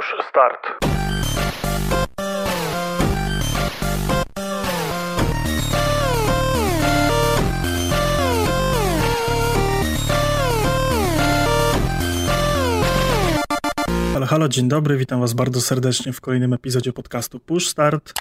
[0.00, 0.62] Push Start.
[14.28, 18.12] Halo, dzień dobry, witam was bardzo serdecznie w kolejnym epizodzie podcastu Push Start.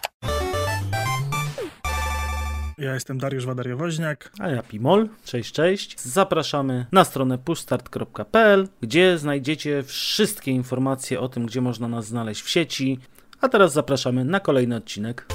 [2.79, 4.31] Ja jestem Dariusz Wadariowoźniak.
[4.39, 6.01] A ja Pimol, cześć, cześć.
[6.01, 12.49] Zapraszamy na stronę pushstart.pl, gdzie znajdziecie wszystkie informacje o tym, gdzie można nas znaleźć w
[12.49, 12.99] sieci.
[13.41, 15.25] A teraz zapraszamy na kolejny odcinek.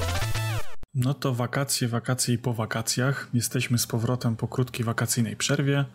[0.95, 3.29] No to wakacje, wakacje i po wakacjach.
[3.33, 5.85] Jesteśmy z powrotem po krótkiej wakacyjnej przerwie.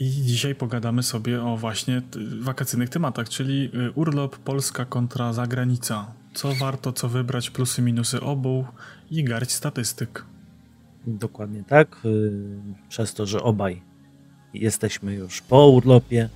[0.00, 2.02] I dzisiaj pogadamy sobie o właśnie
[2.40, 6.12] wakacyjnych tematach, czyli y, urlop Polska kontra zagranica.
[6.36, 8.66] Co warto, co wybrać, plusy, minusy obu
[9.10, 10.24] i garść statystyk.
[11.06, 11.96] Dokładnie tak.
[12.04, 12.30] Y,
[12.88, 13.82] przez to, że obaj
[14.54, 16.28] jesteśmy już po urlopie,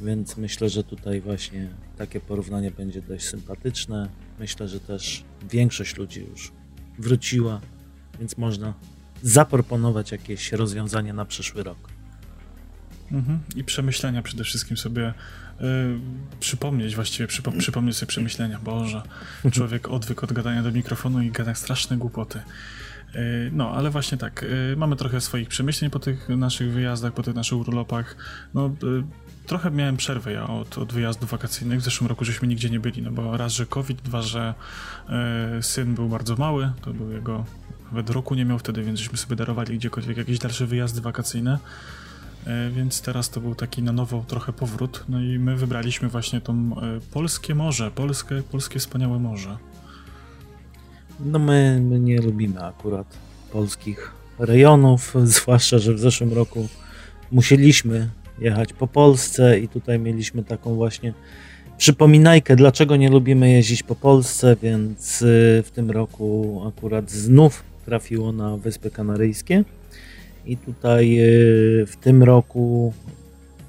[0.00, 1.68] więc myślę, że tutaj właśnie
[1.98, 4.08] takie porównanie będzie dość sympatyczne.
[4.38, 6.52] Myślę, że też większość ludzi już
[6.98, 7.60] wróciła,
[8.18, 8.74] więc można
[9.22, 11.88] zaproponować jakieś rozwiązanie na przyszły rok.
[13.12, 13.38] Mhm.
[13.56, 15.14] I przemyślenia przede wszystkim sobie
[16.40, 18.58] przypomnieć, właściwie przypo, przypomnieć sobie przemyślenia.
[18.58, 19.02] Boże,
[19.52, 22.40] człowiek odwyk od gadania do mikrofonu i gada straszne głupoty.
[23.14, 27.22] Y, no, ale właśnie tak, y, mamy trochę swoich przemyśleń po tych naszych wyjazdach, po
[27.22, 28.16] tych naszych urlopach.
[28.54, 28.70] No,
[29.46, 31.80] trochę miałem przerwę ja od, od wyjazdów wakacyjnych.
[31.80, 34.54] W zeszłym roku żeśmy nigdzie nie byli, no bo raz, że COVID, dwa, że
[35.60, 37.44] syn był bardzo mały, to był jego,
[37.84, 41.58] nawet roku nie miał wtedy, więc żeśmy sobie darowali gdziekolwiek jakieś dalsze wyjazdy wakacyjne.
[42.46, 45.04] E, więc teraz to był taki na nowo trochę powrót.
[45.08, 46.56] No i my wybraliśmy właśnie to e,
[47.12, 49.56] polskie morze, polskie, polskie wspaniałe morze.
[51.20, 53.06] No my, my nie lubimy akurat
[53.52, 56.68] polskich rejonów, zwłaszcza, że w zeszłym roku
[57.32, 61.14] musieliśmy jechać po Polsce i tutaj mieliśmy taką właśnie
[61.78, 68.32] przypominajkę, dlaczego nie lubimy jeździć po Polsce, więc y, w tym roku akurat znów trafiło
[68.32, 69.64] na Wyspy Kanaryjskie.
[70.46, 72.92] I tutaj y, w tym roku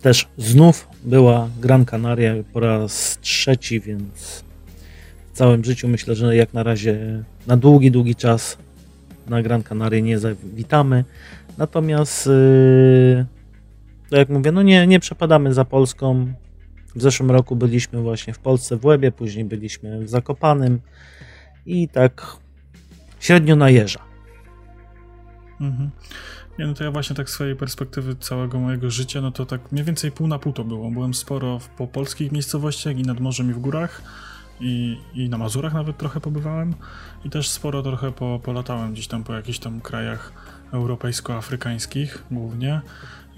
[0.01, 4.43] też znów była Gran Canaria po raz trzeci, więc
[5.33, 8.57] w całym życiu myślę, że jak na razie na długi, długi czas
[9.29, 11.03] na Gran Canaria nie zawitamy.
[11.57, 12.29] Natomiast
[14.09, 16.33] to jak mówię, no nie, nie przepadamy za Polską.
[16.95, 20.79] W zeszłym roku byliśmy właśnie w Polsce w Łebie, później byliśmy w Zakopanym
[21.65, 22.37] i tak
[23.19, 23.99] średnio najeża.
[25.61, 25.89] Mhm.
[26.59, 29.71] Nie, no to ja właśnie tak z swojej perspektywy całego mojego życia, no to tak
[29.71, 30.91] mniej więcej pół na pół to było.
[30.91, 34.01] Byłem sporo w, po polskich miejscowościach i nad morzem i w górach
[34.59, 36.73] i, i na Mazurach nawet trochę pobywałem
[37.25, 40.31] i też sporo trochę po, polatałem gdzieś tam po jakichś tam krajach
[40.71, 42.81] europejsko-afrykańskich głównie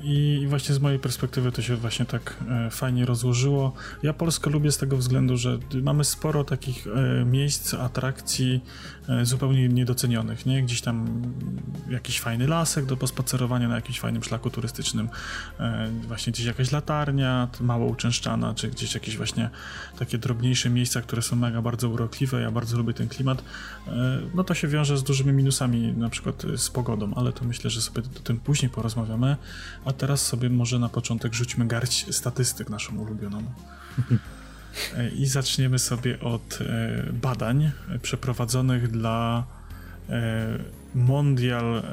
[0.04, 3.74] i właśnie z mojej perspektywy to się właśnie tak e, fajnie rozłożyło.
[4.04, 8.64] Ja Polskę lubię z tego względu, że mamy sporo takich e, miejsc, atrakcji
[9.24, 10.64] zupełnie niedocenionych, nie?
[10.64, 11.22] Gdzieś tam
[11.90, 15.10] jakiś fajny lasek do pospacerowania na jakimś fajnym szlaku turystycznym,
[16.08, 19.50] właśnie gdzieś jakaś latarnia mało uczęszczana, czy gdzieś jakieś właśnie
[20.00, 23.44] takie drobniejsze miejsca, które są mega bardzo urokliwe, ja bardzo lubię ten klimat.
[24.36, 27.82] No to się wiąże z dużymi minusami, na przykład z pogodą, ale to myślę, że
[27.82, 29.36] sobie o tym później porozmawiamy.
[29.86, 33.44] A teraz sobie może na początek rzućmy garść statystyk naszą ulubioną.
[35.16, 37.72] I zaczniemy sobie od e, badań
[38.02, 39.46] przeprowadzonych dla
[40.10, 40.60] e,
[40.96, 41.84] Mondial e,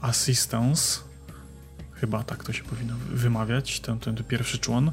[0.00, 1.00] Assistance.
[1.92, 4.92] Chyba tak to się powinno wymawiać, ten, ten pierwszy człon.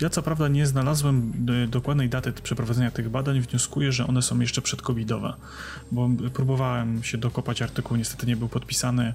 [0.00, 1.32] Ja co prawda nie znalazłem
[1.68, 5.34] dokładnej daty przeprowadzenia tych badań, wnioskuję, że one są jeszcze przedcovidowe,
[5.92, 9.14] bo próbowałem się dokopać artykuł, niestety nie był podpisany,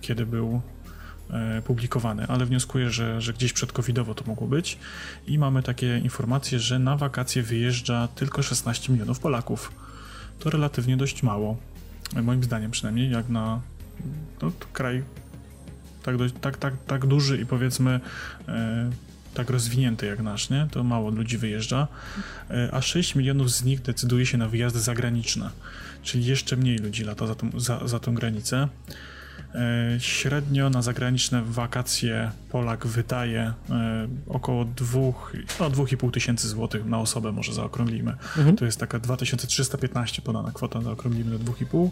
[0.00, 0.62] kiedy był
[1.64, 4.78] publikowane, ale wnioskuję, że, że gdzieś przedcovidowo to mogło być
[5.26, 9.72] i mamy takie informacje, że na wakacje wyjeżdża tylko 16 milionów Polaków.
[10.38, 11.56] To relatywnie dość mało,
[12.22, 13.60] moim zdaniem przynajmniej, jak na
[14.42, 15.02] no, kraj
[16.06, 18.00] tak, dość, tak, tak, tak duży i powiedzmy
[18.48, 18.90] e,
[19.34, 20.66] tak rozwinięty jak nasz, nie?
[20.70, 21.88] to mało ludzi wyjeżdża,
[22.50, 25.50] e, a 6 milionów z nich decyduje się na wyjazdy zagraniczne,
[26.02, 28.68] czyli jeszcze mniej ludzi lata za tą, za, za tą granicę.
[29.54, 33.40] E, średnio na zagraniczne wakacje Polak wydaje
[33.70, 35.00] e, około 2,
[35.60, 38.10] no 2,5 tysięcy złotych na osobę, może zaokrąglimy.
[38.10, 38.56] Mhm.
[38.56, 41.90] To jest taka 2315 podana kwota, zaokrąglimy do 2,5.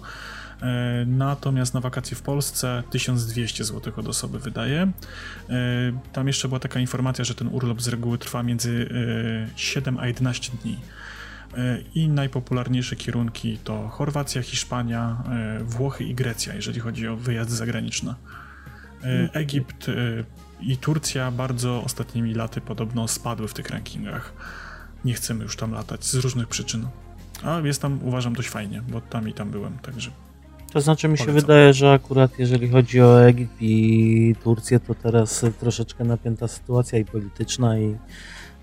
[0.63, 4.93] E, natomiast na wakacje w Polsce 1200 zł od osoby wydaje.
[6.13, 8.89] Tam jeszcze była taka informacja, że ten urlop z reguły trwa między
[9.57, 10.79] 7 a 11 dni.
[11.95, 15.23] I najpopularniejsze kierunki to Chorwacja, Hiszpania,
[15.61, 18.15] e, Włochy i Grecja, jeżeli chodzi o wyjazdy zagraniczne.
[19.33, 19.87] Egipt
[20.61, 24.33] i Turcja bardzo ostatnimi laty podobno spadły w tych rankingach.
[25.05, 26.87] Nie chcemy już tam latać z różnych przyczyn.
[27.43, 30.11] A jest tam, uważam, dość fajnie, bo tam i tam byłem, także.
[30.73, 31.41] To znaczy mi się Polecam.
[31.41, 37.05] wydaje, że akurat jeżeli chodzi o Egipt i Turcję, to teraz troszeczkę napięta sytuacja i
[37.05, 37.97] polityczna i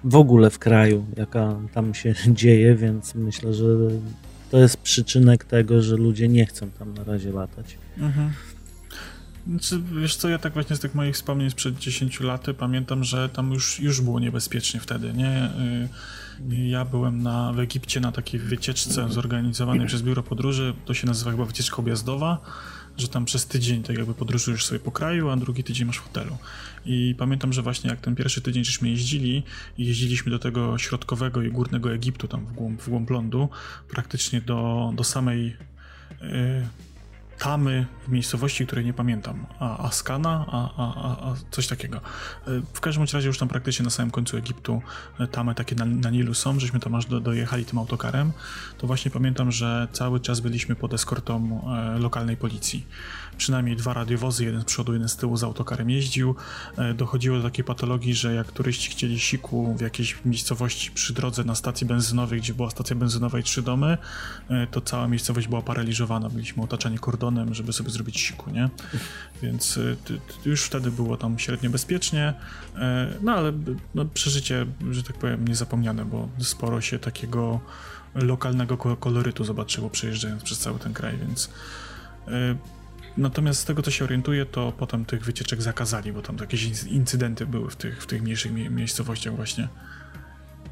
[0.03, 3.65] w ogóle w kraju, jaka tam się dzieje, więc myślę, że
[4.51, 7.77] to jest przyczynek tego, że ludzie nie chcą tam na razie latać.
[7.98, 8.31] Mhm.
[9.48, 13.30] Znaczy, wiesz co, ja tak właśnie z tych moich wspomnień sprzed 10 lat pamiętam, że
[13.30, 15.50] tam już, już było niebezpiecznie wtedy, nie?
[16.50, 21.07] Y, ja byłem na, w Egipcie na takiej wycieczce zorganizowanej przez biuro podróży, to się
[21.07, 22.38] nazywa chyba wycieczka objazdowa,
[22.97, 26.04] że tam przez tydzień tak jakby podróżujesz sobie po kraju, a drugi tydzień masz w
[26.04, 26.38] hotelu.
[26.86, 29.44] I pamiętam, że właśnie jak ten pierwszy tydzień żeśmy jeździli
[29.78, 33.50] jeździliśmy do tego środkowego i górnego Egiptu, tam w głąb, w głąb lądu,
[33.89, 35.56] praktycznie do, do samej
[36.22, 36.28] yy,
[37.42, 41.98] Tamy w miejscowości, której nie pamiętam, a Askana, a, a, a, coś takiego.
[41.98, 42.01] E,
[42.74, 44.81] w każdym razie już tam praktycznie na samym końcu Egiptu
[45.19, 48.31] e, tamy takie na, na Nilu są, żeśmy tam aż do, dojechali tym autokarem,
[48.78, 51.62] to właśnie pamiętam, że cały czas byliśmy pod eskortą
[51.95, 52.88] e, lokalnej policji
[53.42, 56.36] przynajmniej dwa radiowozy, jeden z przodu, jeden z tyłu z autokarem jeździł.
[56.78, 61.44] E, dochodziło do takiej patologii, że jak turyści chcieli siku w jakiejś miejscowości przy drodze
[61.44, 63.98] na stacji benzynowej, gdzie była stacja benzynowa i trzy domy,
[64.50, 66.30] e, to cała miejscowość była paraliżowana.
[66.30, 68.70] Byliśmy otaczani kordonem, żeby sobie zrobić siku, nie?
[69.42, 69.96] Więc e,
[70.46, 72.34] już wtedy było tam średnio bezpiecznie,
[73.22, 73.54] no ale
[73.96, 77.60] no, przeżycie, że tak powiem, niezapomniane, bo sporo się takiego
[78.16, 81.50] lokalnego kolorytu zobaczyło przejeżdżając przez cały ten kraj, więc
[83.18, 87.46] Natomiast z tego, co się orientuję, to potem tych wycieczek zakazali, bo tam jakieś incydenty
[87.46, 89.68] były w tych, w tych mniejszych mie miejscowościach właśnie.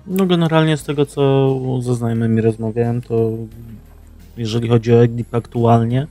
[0.07, 3.31] No generalnie z tego, co ze znajomymi rozmawiałem, to
[4.37, 6.07] jeżeli chodzi o Egipt aktualnie,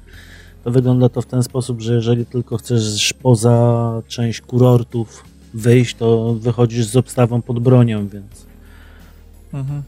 [0.65, 5.25] to wygląda to w ten sposób, że jeżeli tylko chcesz poza część kurortów
[5.55, 8.47] wyjść, to wychodzisz z obstawą pod bronią, więc
[9.53, 9.83] mhm.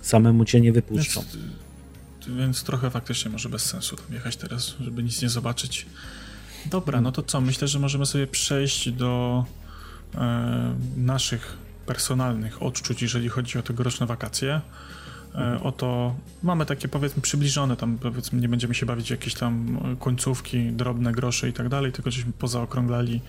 [0.00, 1.20] samemu cię nie wypuszczą.
[1.20, 1.61] Więc
[2.26, 5.86] więc trochę faktycznie może bez sensu tam jechać teraz, żeby nic nie zobaczyć.
[6.66, 7.40] Dobra, no to co?
[7.40, 9.44] Myślę, że możemy sobie przejść do
[10.14, 14.60] e, naszych personalnych odczuć, jeżeli chodzi o tegoroczne wakacje.
[15.34, 20.72] E, oto mamy takie powiedzmy przybliżone, tam powiedzmy nie będziemy się bawić jakieś tam końcówki,
[20.72, 23.20] drobne grosze i tak dalej, tylko żeśmy pozaokrąglali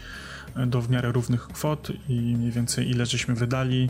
[0.67, 3.89] do w miarę równych kwot i mniej więcej ile żeśmy wydali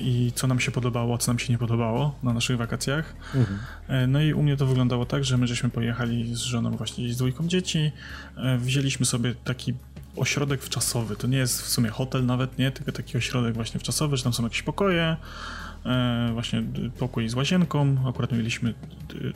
[0.00, 3.14] i co nam się podobało, co nam się nie podobało na naszych wakacjach.
[3.34, 3.58] Mhm.
[3.88, 7.12] E, no i u mnie to wyglądało tak, że my żeśmy pojechali z żoną właśnie
[7.12, 7.92] z dwójką dzieci,
[8.36, 9.74] e, wzięliśmy sobie taki
[10.16, 14.16] ośrodek wczasowy, to nie jest w sumie hotel nawet, nie, tylko taki ośrodek właśnie wczasowy,
[14.16, 15.16] że tam są jakieś pokoje,
[16.32, 16.62] właśnie
[16.98, 18.74] pokój z łazienką, akurat mieliśmy,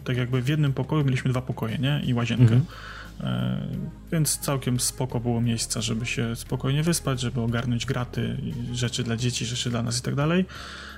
[0.04, 2.42] tak jakby w jednym pokoju mieliśmy dwa pokoje, nie, i łazienkę.
[2.42, 2.64] Mhm.
[3.20, 3.60] E,
[4.12, 8.36] więc całkiem spoko było miejsca, żeby się spokojnie wyspać, żeby ogarnąć graty,
[8.72, 10.44] rzeczy dla dzieci, rzeczy dla nas i tak dalej.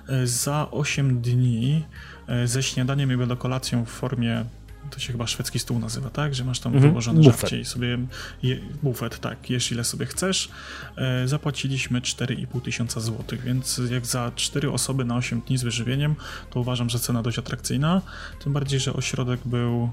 [0.08, 1.84] E, za 8 dni
[2.28, 4.44] e, ze śniadaniem i do kolacją w formie
[4.90, 6.34] to się chyba szwedzki stół nazywa, tak?
[6.34, 6.90] Że masz tam mhm.
[6.90, 7.98] wyłożone żarcie i sobie
[8.42, 10.48] je, bufet, tak, jesz ile sobie chcesz.
[10.96, 16.14] E, zapłaciliśmy 4,5 tysiąca złotych, więc jak za 4 osoby na 8 dni z wyżywieniem,
[16.50, 18.02] to uważam, że cena dość atrakcyjna.
[18.44, 19.90] Tym bardziej, że ośrodek był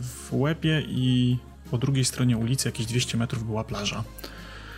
[0.00, 1.38] w Łebie i
[1.70, 4.04] po drugiej stronie ulicy, jakieś 200 metrów, była plaża.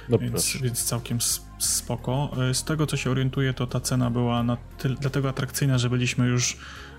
[0.09, 1.19] No więc, więc całkiem
[1.59, 2.31] spoko.
[2.51, 5.91] E, z tego co się orientuję, to ta cena była na tyle, dlatego atrakcyjna, że
[5.91, 6.57] byliśmy już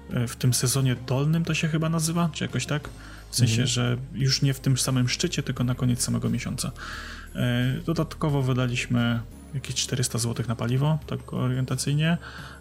[0.10, 2.89] e, w tym sezonie dolnym, to się chyba nazywa, czy jakoś tak?
[3.29, 3.67] W sensie, mhm.
[3.67, 6.71] że już nie w tym samym szczycie, tylko na koniec samego miesiąca.
[7.36, 9.19] E, dodatkowo wydaliśmy
[9.53, 12.17] jakieś 400 zł na paliwo, tak orientacyjnie,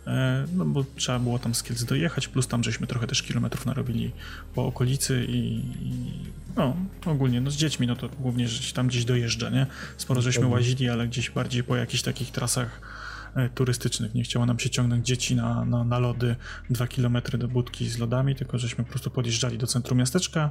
[0.06, 3.66] e, no bo trzeba było tam z Kielc dojechać, plus tam żeśmy trochę też kilometrów
[3.66, 4.11] narobili
[4.54, 6.12] po okolicy i, i
[6.56, 9.66] no ogólnie no z dziećmi, no to głównie że tam gdzieś dojeżdża, nie?
[9.97, 12.80] Sporo żeśmy łazili, ale gdzieś bardziej po jakichś takich trasach
[13.54, 14.14] turystycznych.
[14.14, 16.37] Nie chciało nam się ciągnąć dzieci na, na, na lody
[16.70, 20.50] 2 km do budki z lodami, tylko żeśmy po prostu podjeżdżali do centrum miasteczka,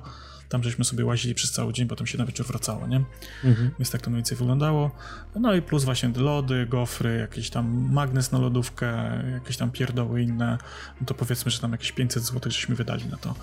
[0.49, 3.03] tam żeśmy sobie łazili przez cały dzień, potem się na wieczór wracało, nie?
[3.43, 3.71] Mhm.
[3.79, 4.91] Więc tak to mniej więcej wyglądało.
[5.35, 10.57] No i plus właśnie lody, gofry, jakiś tam magnes na lodówkę, jakieś tam pierdoły inne,
[11.01, 13.35] no to powiedzmy, że tam jakieś 500 zł żeśmy wydali na to.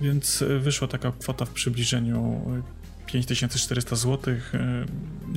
[0.00, 2.42] Więc e, wyszła taka kwota w przybliżeniu
[3.06, 4.84] 5400 zł e,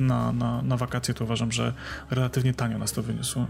[0.02, 1.72] na, na, na wakacje, to uważam, że
[2.10, 3.46] relatywnie tanio nas to wyniosło.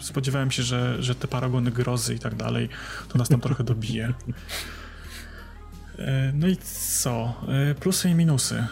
[0.00, 2.68] Spodziewałem się, że, że te paragony grozy i tak dalej,
[3.08, 4.12] to nas tam trochę dobije.
[5.98, 6.56] E, no i
[7.02, 7.34] co?
[7.70, 8.64] E, plusy i minusy.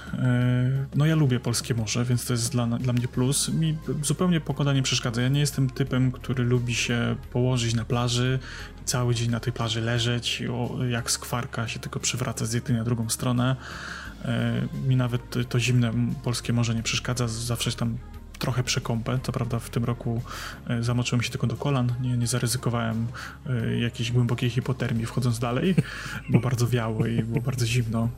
[0.95, 3.49] No ja lubię polskie morze, więc to jest dla, dla mnie plus.
[3.49, 5.23] Mi zupełnie pogoda nie przeszkadza.
[5.23, 8.39] Ja nie jestem typem, który lubi się położyć na plaży,
[8.85, 10.43] cały dzień na tej plaży leżeć,
[10.91, 13.57] jak skwarka się tylko przywraca z jednej na drugą stronę.
[14.89, 15.93] Mi nawet to zimne
[16.25, 17.99] polskie morze nie przeszkadza, zawsze tam
[18.39, 19.19] trochę przekąpę.
[19.23, 20.23] Co prawda w tym roku
[20.69, 23.07] e, zamoczyłem się tylko do kolan, nie, nie zaryzykowałem
[23.47, 25.75] e, jakiejś głębokiej hipotermii wchodząc dalej,
[26.29, 28.09] bo bardzo wiało i było bardzo zimno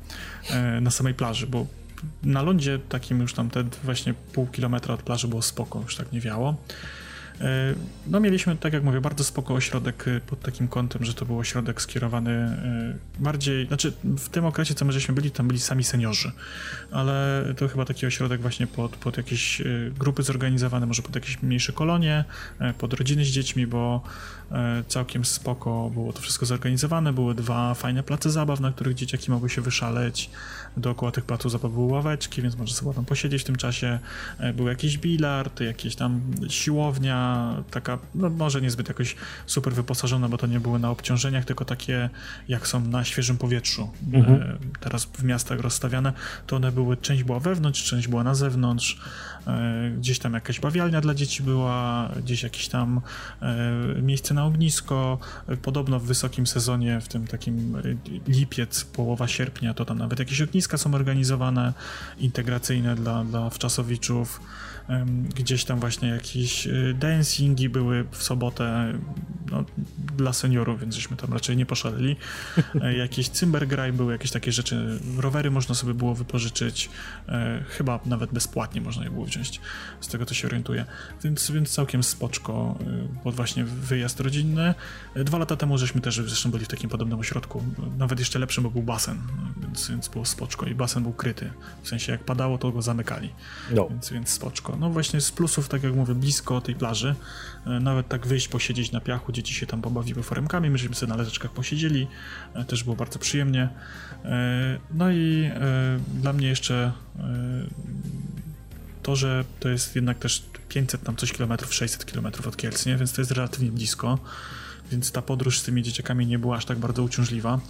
[0.51, 1.67] e, na samej plaży, bo
[2.23, 6.13] na lądzie takim już tam te właśnie pół kilometra od plaży było spoko, już tak
[6.13, 6.57] nie wiało.
[7.41, 7.75] E,
[8.07, 11.39] no mieliśmy, tak jak mówię, bardzo spoko ośrodek e, pod takim kątem, że to był
[11.39, 15.85] ośrodek skierowany e, bardziej, znaczy w tym okresie, co my żeśmy byli, tam byli sami
[15.85, 16.33] seniorzy,
[16.91, 19.63] ale to chyba taki ośrodek właśnie pod, pod jakieś
[19.99, 22.25] grupy zorganizowane, może pod jakieś mniejsze kolonie,
[22.79, 24.03] pod rodziny z dziećmi, bo
[24.89, 29.51] całkiem spoko było to wszystko zorganizowane, były dwa fajne place zabaw, na których dzieciaki mogły
[29.51, 30.31] się wyszaleć,
[30.77, 33.99] dookoła tych placów zabaw były ławeczki, więc można sobie tam posiedzieć w tym czasie,
[34.55, 37.28] był jakiś bilard, jakieś tam siłownia,
[37.71, 39.17] taka, no może niezbyt jakoś
[39.47, 42.11] super wyposażona, bo to nie były na obciążeniach, tylko takie
[42.49, 43.91] jak są na świeżym powietrzu.
[44.13, 44.43] Mhm.
[44.43, 46.13] E, teraz w miastach rozstawiane,
[46.47, 49.01] to one były, część była wewnątrz, część była na zewnątrz.
[49.47, 53.01] E, gdzieś tam jakaś bawialnia dla dzieci była, gdzieś jakieś tam
[53.43, 55.19] e, miejsce na ognisko.
[55.63, 57.83] Podobno w wysokim sezonie, w tym takim
[58.29, 61.73] lipiec, połowa sierpnia, to tam nawet jakieś ogniska są organizowane,
[62.19, 64.41] integracyjne dla, dla wczasowiczów
[65.35, 68.93] gdzieś tam właśnie jakieś y, dancingi były w sobotę
[69.51, 69.65] no,
[70.17, 72.17] dla seniorów, więc żeśmy tam raczej nie poszaleli.
[72.83, 76.91] E, jakieś cymbergraj były, jakieś takie rzeczy, rowery można sobie było wypożyczyć,
[77.29, 79.61] e, chyba nawet bezpłatnie można je było wziąć,
[80.01, 80.85] z tego to się orientuję.
[81.25, 84.75] Więc, więc całkiem spoczko y, pod właśnie wyjazd rodzinny.
[85.15, 87.63] E, dwa lata temu żeśmy też zresztą byli w takim podobnym ośrodku,
[87.99, 89.19] nawet jeszcze lepszym, bo był basen,
[89.63, 91.51] więc, więc było spoczko i basen był kryty,
[91.83, 93.31] w sensie jak padało, to go zamykali,
[93.71, 93.89] no.
[93.91, 97.15] więc, więc spoczko no właśnie z plusów, tak jak mówię, blisko tej plaży.
[97.67, 101.17] E, nawet tak wyjść, posiedzieć na piachu, dzieci się tam pobawiły foremkami, myśmy sobie na
[101.17, 102.07] leżeczkach posiedzieli,
[102.55, 103.69] e, też było bardzo przyjemnie.
[104.25, 105.51] E, no i
[106.15, 106.93] dla mnie jeszcze
[109.03, 112.97] to, że to jest jednak też 500 tam coś kilometrów, 600 kilometrów od Kielc, nie?
[112.97, 114.19] więc to jest relatywnie blisko,
[114.93, 117.61] więc ta podróż z tymi dzieciakami nie była aż tak bardzo uciążliwa.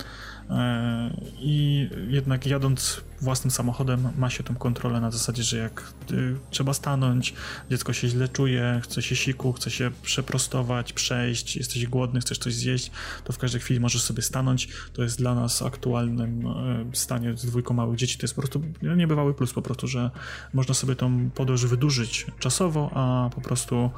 [0.51, 1.11] E,
[1.41, 6.75] I jednak jadąc własnym samochodem ma się tą kontrolę na zasadzie, że jak y, trzeba
[6.75, 7.35] stanąć,
[7.71, 12.55] dziecko się źle czuje, chce się siku, chce się przeprostować, przejść, jesteś głodny, chcesz coś
[12.55, 12.91] zjeść,
[13.25, 14.69] to w każdej chwili możesz sobie stanąć.
[14.93, 18.63] To jest dla nas aktualnym e, stanie z dwójką małych dzieci, to jest po prostu
[18.97, 20.11] niebywały plus po prostu, że
[20.53, 23.91] można sobie tą podróż wydłużyć czasowo, a po prostu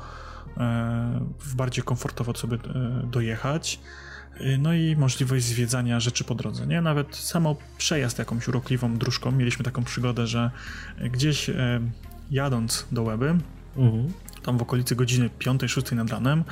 [1.55, 2.59] bardziej komfortowo sobie
[3.05, 3.81] dojechać.
[4.41, 6.81] Y, no i możliwość zwiedzania rzeczy po drodze, nie?
[6.81, 9.33] Nawet samo przejazd jakąś urokliwą dróżką.
[9.33, 10.51] Mieliśmy taką przygodę, że
[11.11, 11.81] gdzieś e,
[12.31, 13.39] jadąc do Łeby,
[13.77, 14.13] mhm.
[14.43, 16.45] Tam w okolicy godziny 5-6 nad ranem,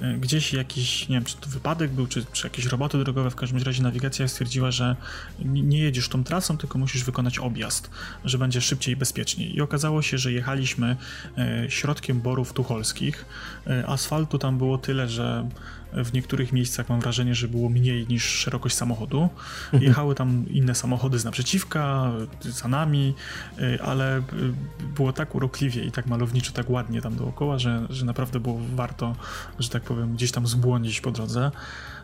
[0.00, 3.34] e, gdzieś jakiś, nie wiem, czy to wypadek był, czy, czy jakieś roboty drogowe, w
[3.34, 4.96] każdym razie nawigacja stwierdziła, że
[5.44, 7.90] nie jedziesz tą trasą, tylko musisz wykonać objazd,
[8.24, 9.56] że będzie szybciej i bezpieczniej.
[9.56, 10.96] I okazało się, że jechaliśmy
[11.38, 13.24] e, środkiem borów tucholskich.
[13.86, 15.48] Asfaltu tam było tyle, że
[15.92, 19.28] w niektórych miejscach mam wrażenie, że było mniej niż szerokość samochodu.
[19.64, 19.82] Mhm.
[19.82, 23.14] Jechały tam inne samochody z naprzeciwka, za nami,
[23.58, 24.22] y, ale y,
[24.96, 29.16] było tak urokliwie i tak malowniczo, tak ładnie tam dookoła, że, że naprawdę było warto,
[29.58, 31.50] że tak powiem, gdzieś tam zbłądzić po drodze.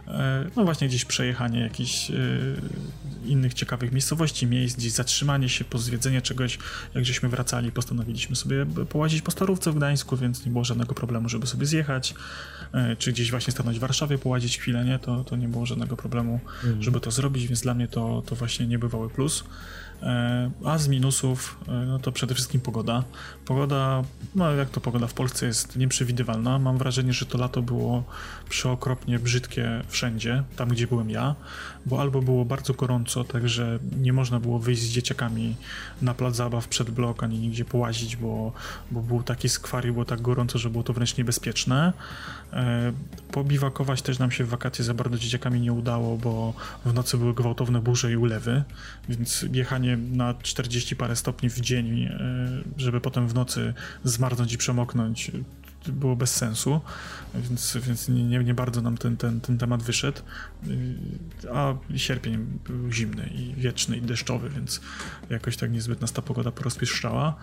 [0.08, 2.14] E, no właśnie gdzieś przejechanie jakichś e,
[3.24, 6.58] innych ciekawych miejscowości, miejsc, gdzieś zatrzymanie się po zwiedzeniu czegoś.
[6.94, 11.28] Jak żeśmy wracali, postanowiliśmy sobie połazić po Starówce w Gdańsku, więc nie było żadnego problemu,
[11.28, 12.14] żeby sobie zjechać,
[12.72, 14.98] e, czy gdzieś właśnie stanąć w Warszawie, połazić chwilę, nie?
[14.98, 16.82] To, to nie było żadnego problemu, mhm.
[16.82, 19.44] żeby to zrobić, więc dla mnie to, to właśnie niebywały plus.
[20.02, 23.04] E, a z minusów, e, no to przede wszystkim pogoda.
[23.44, 24.02] Pogoda,
[24.34, 26.58] no jak to pogoda w Polsce jest nieprzewidywalna.
[26.58, 28.04] Mam wrażenie, że to lato było
[28.48, 31.34] przeokropnie brzydkie wszędzie, tam gdzie byłem ja,
[31.86, 35.56] bo albo było bardzo gorąco, także nie można było wyjść z dzieciakami
[36.02, 38.52] na plac zabaw przed blok, ani nigdzie połazić, bo,
[38.90, 41.92] bo był taki skwar i było tak gorąco, że było to wręcz niebezpieczne.
[42.52, 42.92] E,
[43.32, 47.34] pobiwakować też nam się w wakacje za bardzo dzieciakami nie udało, bo w nocy były
[47.34, 48.62] gwałtowne burze i ulewy,
[49.08, 52.18] więc jechanie na 40 parę stopni w dzień, e,
[52.76, 53.74] żeby potem w nocy
[54.04, 55.30] zmarnąć i przemoknąć,
[55.86, 56.80] było bez sensu,
[57.34, 60.20] więc, więc nie, nie bardzo nam ten, ten, ten temat wyszedł.
[61.54, 64.80] A sierpień był zimny i wieczny i deszczowy, więc
[65.30, 67.34] jakoś tak niezbyt nas ta pogoda porozpieszczała.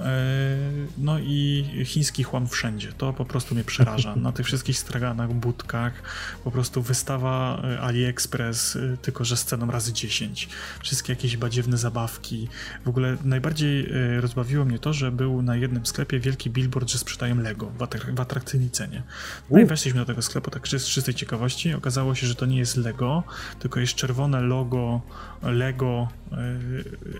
[0.00, 0.56] E,
[0.98, 2.92] no i chiński chłam wszędzie.
[2.92, 4.16] To po prostu mnie przeraża.
[4.16, 6.02] Na tych wszystkich straganach, budkach,
[6.44, 10.48] po prostu wystawa e, AliExpress, e, tylko że z ceną razy 10.
[10.82, 12.48] Wszystkie jakieś badziewne zabawki.
[12.84, 13.88] W ogóle najbardziej
[14.20, 17.70] rozbawiło mnie to, że był na jednym sklepie wielki billboard, że sprzedają Lego.
[17.78, 19.02] w, atrak w atrakcyjnej cenie.
[19.50, 21.74] No i weszliśmy do tego sklepu tak z czystej ciekawości.
[21.74, 23.22] Okazało się, że to nie jest Lego,
[23.58, 25.00] tylko jest czerwone logo
[25.42, 26.08] Lego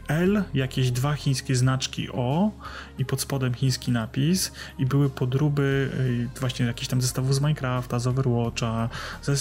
[0.08, 2.50] L, jakieś dwa chińskie znaczki O
[2.98, 5.90] i pod spodem chiński napis i były podróby
[6.34, 8.88] e, właśnie jakichś tam zestawów z Minecrafta, z Overwatcha,
[9.22, 9.34] ze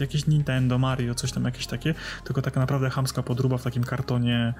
[0.00, 4.54] jakieś Nintendo, Mario, coś tam jakieś takie, tylko taka naprawdę hamska podróba w takim kartonie,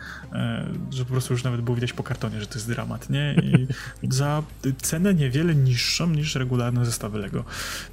[0.91, 3.35] że po prostu już nawet było widać po kartonie, że to jest dramat, nie?
[3.43, 3.69] I
[4.15, 4.43] za
[4.83, 7.45] cenę niewiele niższą niż regularne zestawy Lego.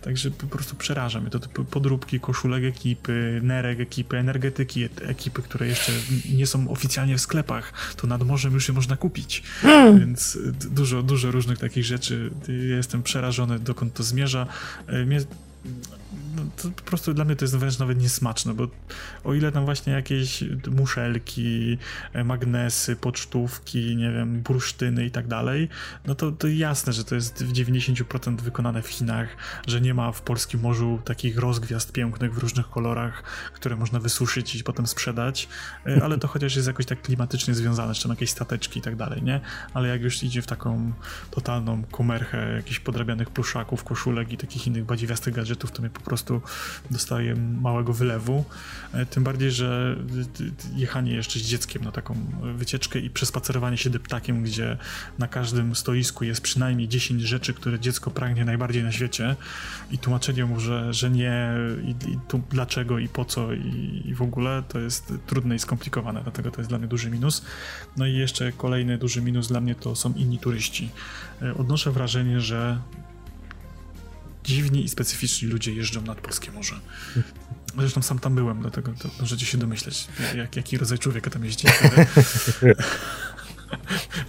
[0.01, 5.91] Także po prostu przeraża mnie to podróbki, koszulek ekipy, nerek ekipy, energetyki ekipy, które jeszcze
[6.29, 9.43] nie są oficjalnie w sklepach, to nad morzem już je można kupić.
[9.61, 10.08] Hmm.
[10.09, 10.37] Więc
[10.71, 12.31] dużo, dużo różnych takich rzeczy.
[12.69, 14.47] Jestem przerażony, dokąd to zmierza.
[14.87, 15.19] E, mnie
[16.57, 18.67] to po prostu dla mnie to jest wręcz nawet niesmaczne, bo
[19.23, 21.77] o ile tam właśnie jakieś muszelki,
[22.13, 25.69] e, magnesy, pocztówki, nie wiem, bursztyny i tak dalej,
[26.05, 29.29] no to, to jasne, że to jest w 90% wykonane w Chinach,
[29.67, 33.23] że nie ma w polskim morzu takich rozgwiazd pięknych w różnych kolorach,
[33.53, 35.47] które można wysuszyć i potem sprzedać,
[35.85, 38.95] e, ale to chociaż jest jakoś tak klimatycznie związane, czy tam jakieś stateczki i tak
[38.95, 39.41] dalej, nie?
[39.73, 40.93] Ale jak już idzie w taką
[41.31, 46.41] totalną komerchę jakichś podrabianych pluszaków, koszulek i takich innych badziwiastych gadżetów, to mnie po prostu
[46.91, 48.45] dostaje małego wylewu.
[48.93, 49.95] E, tym bardziej, że
[50.75, 52.15] jechanie jeszcze z dzieckiem na taką
[52.55, 54.77] wycieczkę i przespacerowanie się deptakiem, gdzie
[55.19, 59.35] na każdym stoisku jest przynajmniej 10 rzeczy, które dziecko pragnie najbardziej na świecie
[59.91, 61.53] i tłumaczenie mu, że, że nie
[61.83, 65.59] i, i tu dlaczego i po co i, i w ogóle to jest trudne i
[65.59, 67.45] skomplikowane, dlatego to jest dla mnie duży minus.
[67.97, 70.89] No i jeszcze kolejny duży minus dla mnie to są inni turyści.
[71.41, 72.79] E, odnoszę wrażenie, że
[74.43, 76.79] dziwni i specyficzni ludzie jeżdżą nad polskie morze.
[77.77, 81.67] Zresztą sam tam byłem, dlatego to możecie się domyśleć, jak, jaki rodzaj człowieka tam jeździ.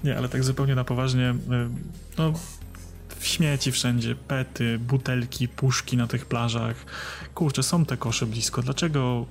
[0.04, 1.34] Nie, ale tak zupełnie na poważnie, y,
[2.18, 2.32] no
[3.26, 6.84] śmieci wszędzie, pety, butelki, puszki na tych plażach.
[7.34, 8.62] Kurczę, są te kosze blisko.
[8.62, 9.26] Dlaczego,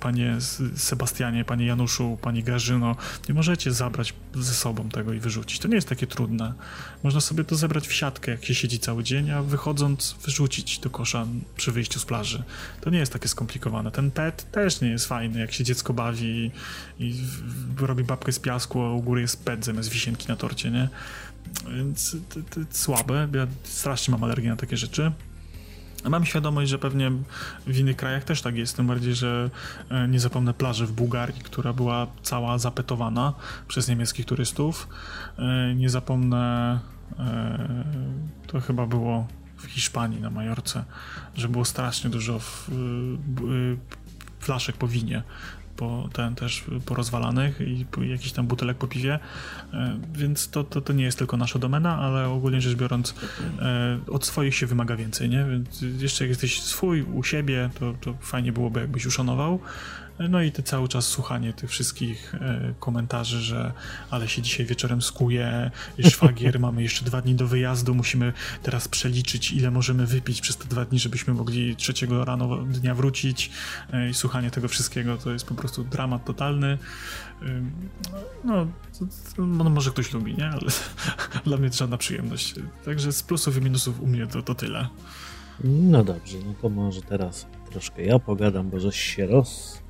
[0.00, 0.36] panie
[0.76, 2.96] Sebastianie, panie Januszu, pani Grażyno,
[3.28, 5.58] nie możecie zabrać ze sobą tego i wyrzucić?
[5.58, 6.54] To nie jest takie trudne.
[7.02, 10.90] Można sobie to zebrać w siatkę, jak się siedzi cały dzień, a wychodząc wyrzucić do
[10.90, 12.42] kosza przy wyjściu z plaży.
[12.80, 13.90] To nie jest takie skomplikowane.
[13.90, 17.14] Ten pet też nie jest fajny, jak się dziecko bawi i, i
[17.78, 20.88] robi babkę z piasku, a u góry jest pet zamiast wisienki na torcie, nie?
[21.76, 23.28] Więc to, to słabe.
[23.34, 25.12] Ja strasznie mam alergię na takie rzeczy.
[26.08, 27.12] Mam świadomość, że pewnie
[27.66, 29.50] w innych krajach też tak jest, tym bardziej, że
[29.90, 33.34] e, nie zapomnę plaży w Bułgarii, która była cała zapetowana
[33.68, 34.88] przez niemieckich turystów.
[35.38, 36.78] E, nie zapomnę,
[37.18, 37.84] e,
[38.46, 39.26] to chyba było
[39.56, 40.84] w Hiszpanii na Majorce,
[41.34, 42.40] że było strasznie dużo
[44.40, 45.22] flaszek po winie
[45.80, 49.18] po, ten też porozwalanych i jakiś tam butelek po piwie,
[49.72, 53.14] e, więc to, to, to nie jest tylko nasza domena, ale ogólnie rzecz biorąc
[53.58, 55.44] e, od swoich się wymaga więcej, nie?
[55.50, 59.60] Więc jeszcze jak jesteś swój, u siebie, to, to fajnie byłoby jakbyś uszanował,
[60.28, 63.72] no i te cały czas słuchanie tych wszystkich e, komentarzy, że
[64.10, 65.70] ale się dzisiaj wieczorem skuje,
[66.10, 70.64] szwagier, mamy jeszcze dwa dni do wyjazdu, musimy teraz przeliczyć, ile możemy wypić przez te
[70.64, 73.50] dwa dni, żebyśmy mogli trzeciego rano dnia wrócić.
[73.92, 76.78] E, I słuchanie tego wszystkiego to jest po prostu dramat totalny.
[78.44, 78.66] No,
[79.36, 80.48] to, no może ktoś lubi, nie?
[80.48, 80.70] Ale
[81.46, 82.54] dla mnie to żadna przyjemność.
[82.84, 84.88] Także z plusów i minusów u mnie to, to tyle.
[85.64, 89.80] No dobrze, no to może teraz troszkę ja pogadam, bo żeś się roz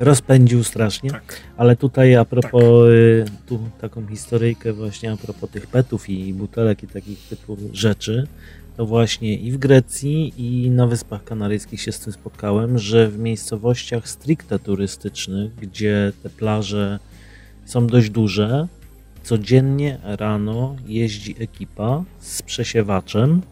[0.00, 1.10] rozpędził strasznie.
[1.10, 1.40] Tak.
[1.56, 2.62] Ale tutaj a propos
[3.24, 3.46] tak.
[3.46, 8.26] tu taką historyjkę właśnie a propos tych petów i butelek i takich typu rzeczy,
[8.76, 13.18] to właśnie i w Grecji i na Wyspach Kanaryjskich się z tym spotkałem, że w
[13.18, 16.98] miejscowościach stricte turystycznych, gdzie te plaże
[17.64, 18.68] są dość duże,
[19.22, 23.42] codziennie rano jeździ ekipa z przesiewaczem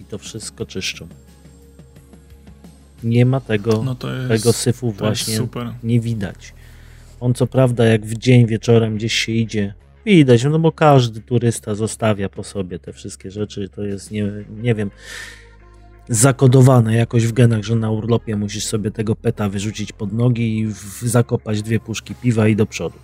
[0.00, 1.06] i to wszystko czyszczą
[3.04, 5.38] nie ma tego, no jest, tego syfu właśnie
[5.82, 6.54] nie widać.
[7.20, 9.74] On co prawda jak w dzień wieczorem gdzieś się idzie,
[10.06, 14.74] widać, no bo każdy turysta zostawia po sobie te wszystkie rzeczy, to jest nie, nie
[14.74, 14.90] wiem,
[16.08, 20.66] zakodowane jakoś w genach, że na urlopie musisz sobie tego peta wyrzucić pod nogi i
[20.66, 22.98] w, zakopać dwie puszki piwa i do przodu.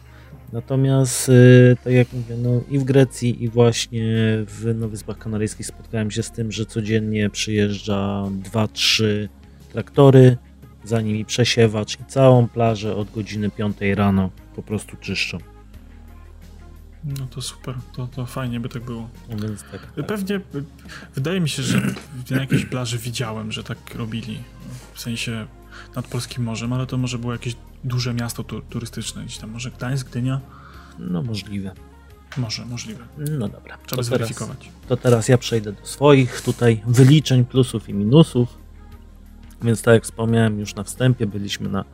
[0.52, 4.04] Natomiast, y, tak jak mówię, no i w Grecji, i właśnie
[4.46, 9.28] w no, Wyspach Kanaryjskich spotkałem się z tym, że codziennie przyjeżdża 2-3
[9.72, 10.36] traktory,
[10.84, 15.38] za nimi przesiewacz i całą plażę od godziny 5 rano po prostu czyszczą.
[17.04, 19.08] No to super, to, to fajnie by tak było.
[19.28, 20.06] No więc tak, tak.
[20.06, 20.40] Pewnie,
[21.14, 21.82] wydaje mi się, że
[22.30, 24.38] na jakiejś plaży widziałem, że tak robili,
[24.92, 25.46] w sensie
[25.96, 29.70] nad Polskim Morzem, ale to może było jakieś duże miasto tu, turystyczne, gdzieś tam może
[29.70, 30.40] Gdańsk, Gdynia?
[30.98, 31.72] No możliwe.
[32.36, 33.04] Może, możliwe.
[33.18, 33.78] No dobra.
[33.86, 34.58] Trzeba to zweryfikować.
[34.58, 38.59] Teraz, to teraz ja przejdę do swoich tutaj wyliczeń plusów i minusów.
[39.62, 41.84] Więc tak jak wspomniałem już na wstępie, byliśmy na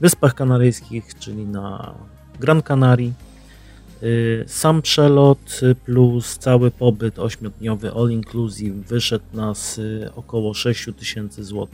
[0.00, 1.94] Wyspach Kanaryjskich, czyli na
[2.40, 3.10] Gran Canaria.
[4.02, 11.68] Y, sam przelot plus cały pobyt ośmiodniowy all inclusive wyszedł nas y, około 6000 zł.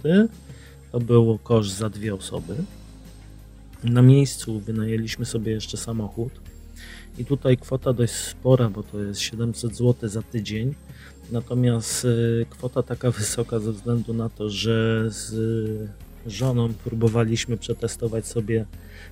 [0.92, 2.54] To było koszt za dwie osoby.
[3.84, 6.32] Na miejscu wynajęliśmy sobie jeszcze samochód
[7.18, 10.74] i tutaj kwota dość spora, bo to jest 700 zł za tydzień.
[11.32, 15.34] Natomiast y, kwota taka wysoka ze względu na to, że z
[16.26, 18.64] żoną próbowaliśmy przetestować sobie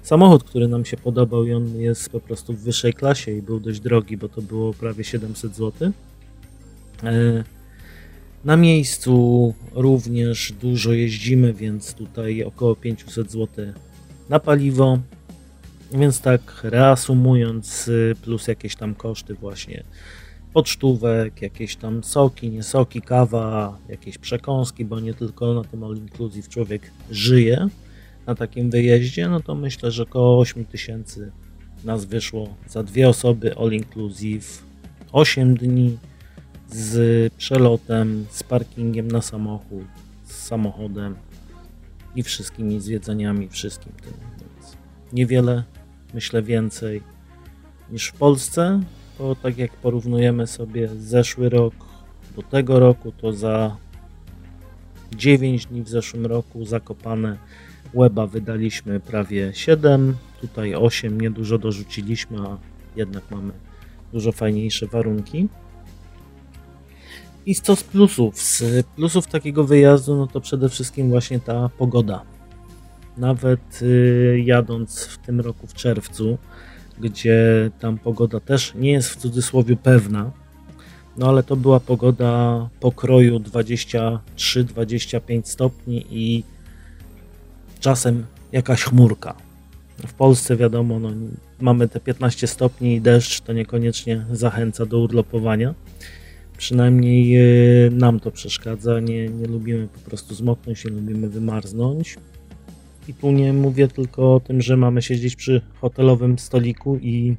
[0.03, 3.61] samochód, który nam się podobał i on jest po prostu w wyższej klasie i był
[3.61, 5.93] dość drogi, bo to było prawie 700 zł.
[7.03, 7.45] E,
[8.45, 13.49] na miejscu również dużo jeździmy, więc tutaj około 500 zł
[14.29, 14.99] na paliwo.
[15.92, 19.85] Więc tak reasumując, y, plus jakieś tam koszty właśnie
[20.53, 25.96] pocztówek, jakieś tam soki, nie soki, kawa, jakieś przekąski, bo nie tylko na tym all
[25.96, 27.68] inclusive człowiek żyje
[28.26, 31.33] na takim wyjeździe, no to myślę, że około 8 tysięcy
[31.85, 34.62] nas wyszło za dwie osoby all inclusive
[35.12, 35.98] 8 dni
[36.68, 39.85] z przelotem, z parkingiem na samochód,
[40.24, 41.16] z samochodem
[42.14, 44.12] i wszystkimi zwiedzaniami, wszystkim tym.
[44.40, 44.76] Więc
[45.12, 45.64] niewiele,
[46.14, 47.03] myślę więcej
[47.90, 48.81] niż w Polsce,
[49.18, 51.75] bo tak jak porównujemy sobie zeszły rok
[52.37, 53.77] do tego roku, to za
[55.16, 57.37] 9 dni w zeszłym roku zakopane
[57.94, 62.59] Weba wydaliśmy prawie 7, tutaj 8, niedużo dorzuciliśmy, a
[62.96, 63.53] jednak mamy
[64.12, 65.49] dużo fajniejsze warunki.
[67.46, 68.38] I co z plusów?
[68.38, 72.23] Z plusów takiego wyjazdu, no to przede wszystkim właśnie ta pogoda.
[73.21, 76.39] Nawet y, jadąc w tym roku w czerwcu,
[77.01, 80.31] gdzie tam pogoda też nie jest w cudzysłowie pewna,
[81.17, 86.45] no ale to była pogoda pokroju 23-25 stopni i
[87.81, 89.35] czasem jakaś chmurka.
[90.07, 91.11] W Polsce wiadomo, no,
[91.61, 95.75] mamy te 15 stopni i deszcz to niekoniecznie zachęca do urlopowania.
[96.57, 97.41] Przynajmniej e,
[97.91, 99.01] nam to przeszkadza.
[99.01, 102.17] Nie, nie lubimy po prostu zmoknąć, nie lubimy wymarznąć.
[103.09, 107.37] I tu nie mówię tylko o tym, że mamy siedzieć przy hotelowym stoliku i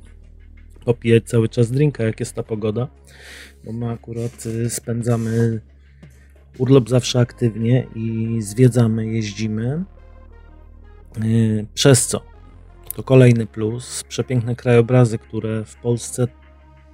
[0.86, 2.88] popijać cały czas drinka, jak jest ta pogoda,
[3.64, 5.62] bo my akurat e, spędzamy
[6.58, 9.84] urlop zawsze aktywnie i zwiedzamy, jeździmy.
[11.18, 11.24] E,
[11.74, 12.22] przez co?
[12.96, 14.04] To kolejny plus.
[14.08, 16.28] Przepiękne krajobrazy, które w Polsce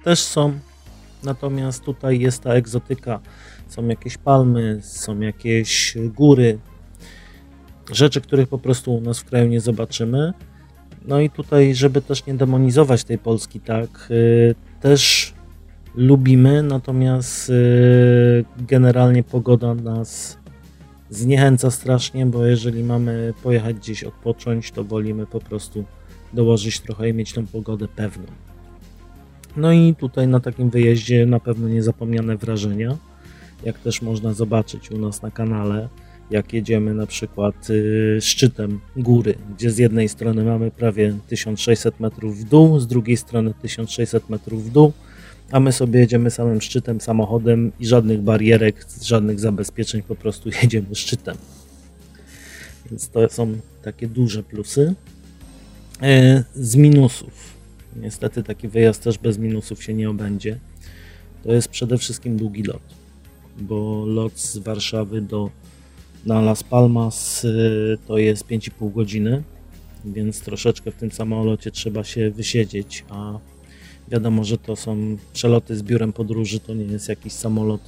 [0.04, 0.58] też są,
[1.24, 3.20] natomiast tutaj jest ta egzotyka.
[3.68, 6.58] Są jakieś palmy, są jakieś góry,
[7.92, 10.32] rzeczy, których po prostu u nas w kraju nie zobaczymy.
[11.04, 15.32] No i tutaj, żeby też nie demonizować tej Polski, tak, yy, też
[15.94, 20.38] lubimy, natomiast yy, generalnie pogoda nas
[21.10, 25.84] zniechęca strasznie, bo jeżeli mamy pojechać gdzieś odpocząć, to wolimy po prostu
[26.32, 28.24] dołożyć trochę i mieć tą pogodę pewną.
[29.56, 32.96] No i tutaj na takim wyjeździe na pewno niezapomniane wrażenia,
[33.64, 35.88] jak też można zobaczyć u nas na kanale,
[36.30, 42.38] jak jedziemy na przykład y, szczytem góry, gdzie z jednej strony mamy prawie 1600 metrów
[42.38, 44.92] w dół, z drugiej strony 1600 metrów w dół,
[45.50, 50.94] a my sobie jedziemy samym szczytem samochodem i żadnych barierek, żadnych zabezpieczeń, po prostu jedziemy
[50.94, 51.36] szczytem.
[52.90, 54.94] Więc to są takie duże plusy.
[56.02, 57.58] E, z minusów.
[57.96, 60.58] Niestety taki wyjazd też bez minusów się nie obędzie.
[61.44, 62.82] To jest przede wszystkim długi lot,
[63.60, 65.50] bo lot z Warszawy do
[66.26, 69.42] na Las Palmas y, to jest 5,5 godziny,
[70.04, 73.38] więc troszeczkę w tym samolocie trzeba się wysiedzieć, a
[74.08, 77.80] wiadomo, że to są przeloty z biurem podróży, to nie jest jakiś samolot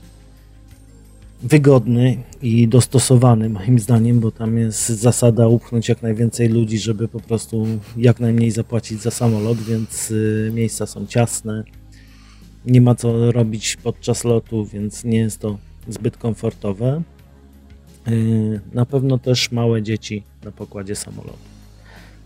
[1.42, 7.20] wygodny i dostosowany moim zdaniem, bo tam jest zasada upchnąć jak najwięcej ludzi, żeby po
[7.20, 7.66] prostu
[7.96, 11.64] jak najmniej zapłacić za samolot, więc y, miejsca są ciasne.
[12.66, 17.02] Nie ma co robić podczas lotu, więc nie jest to zbyt komfortowe.
[18.10, 21.38] Y, na pewno też małe dzieci na pokładzie samolotu.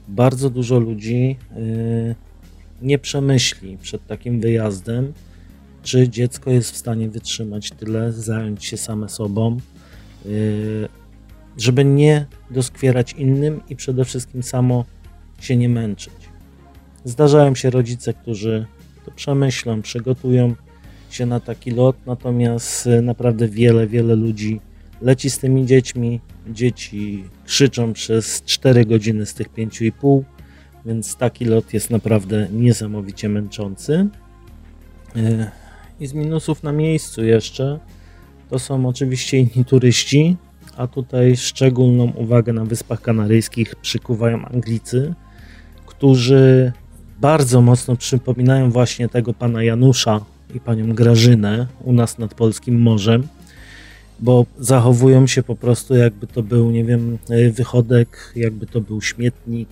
[0.09, 2.15] Bardzo dużo ludzi y,
[2.83, 5.13] nie przemyśli przed takim wyjazdem,
[5.83, 9.59] czy dziecko jest w stanie wytrzymać tyle, zająć się same sobą,
[10.27, 10.89] y,
[11.59, 14.85] żeby nie doskwierać innym i przede wszystkim samo
[15.41, 16.15] się nie męczyć.
[17.05, 18.67] Zdarzają się rodzice, którzy
[19.05, 20.55] to przemyślą, przygotują
[21.11, 24.61] się na taki lot, natomiast naprawdę wiele, wiele ludzi
[25.03, 26.21] leci z tymi dziećmi.
[26.49, 30.23] Dzieci krzyczą przez 4 godziny z tych 5,5,
[30.87, 34.09] więc taki lot jest naprawdę niesamowicie męczący.
[35.17, 35.51] E,
[36.01, 37.79] I z minusów na miejscu jeszcze
[38.51, 40.37] to są oczywiście inni turyści,
[40.77, 45.15] a tutaj szczególną uwagę na Wyspach Kanaryjskich przykuwają Anglicy,
[45.87, 46.73] którzy
[47.21, 50.21] bardzo mocno przypominają właśnie tego pana Janusza
[50.55, 53.29] i panią Grażynę u nas nad polskim morzem,
[54.25, 57.19] bo zachowują się po prostu jakby to był, nie wiem,
[57.53, 59.69] wychodek, jakby to był śmietnik.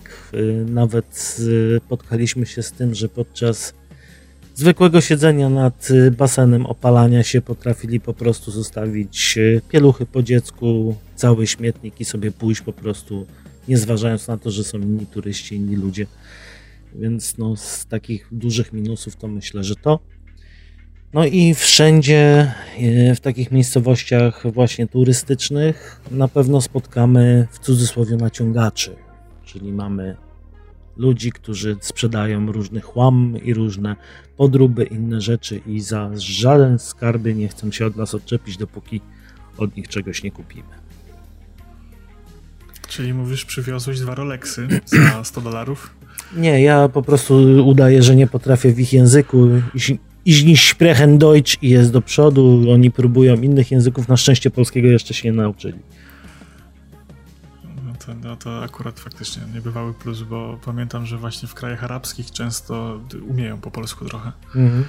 [0.65, 1.37] Nawet
[1.85, 3.73] spotkaliśmy się z tym, że podczas
[4.55, 9.39] zwykłego siedzenia nad basenem opalania się potrafili po prostu zostawić
[9.69, 13.25] pieluchy po dziecku, cały śmietnik i sobie pójść po prostu,
[13.67, 16.07] nie zważając na to, że są inni turyści, inni ludzie.
[16.95, 19.99] Więc no, z takich dużych minusów to myślę, że to.
[21.13, 28.95] No i wszędzie e, w takich miejscowościach właśnie turystycznych na pewno spotkamy w cudzysłowie naciągaczy,
[29.45, 30.15] czyli mamy
[30.97, 33.95] ludzi, którzy sprzedają różny chłam i różne
[34.37, 39.01] podróby, inne rzeczy i za żaden skarby nie chcą się od nas odczepić, dopóki
[39.57, 40.69] od nich czegoś nie kupimy.
[42.87, 45.95] Czyli mówisz, przywiozłeś dwa Rolexy za 100 dolarów?
[46.35, 47.33] Nie, ja po prostu
[47.65, 49.47] udaję, że nie potrafię w ich języku.
[50.25, 52.65] Ich nicht sprechen Deutsch i jest do przodu.
[52.73, 54.07] Oni próbują innych języków.
[54.07, 55.79] Na szczęście polskiego jeszcze się nie nauczyli.
[57.85, 62.31] No to, no to akurat faktycznie niebywały plus, bo pamiętam, że właśnie w krajach arabskich
[62.31, 64.31] często umieją po polsku trochę.
[64.55, 64.85] Mhm.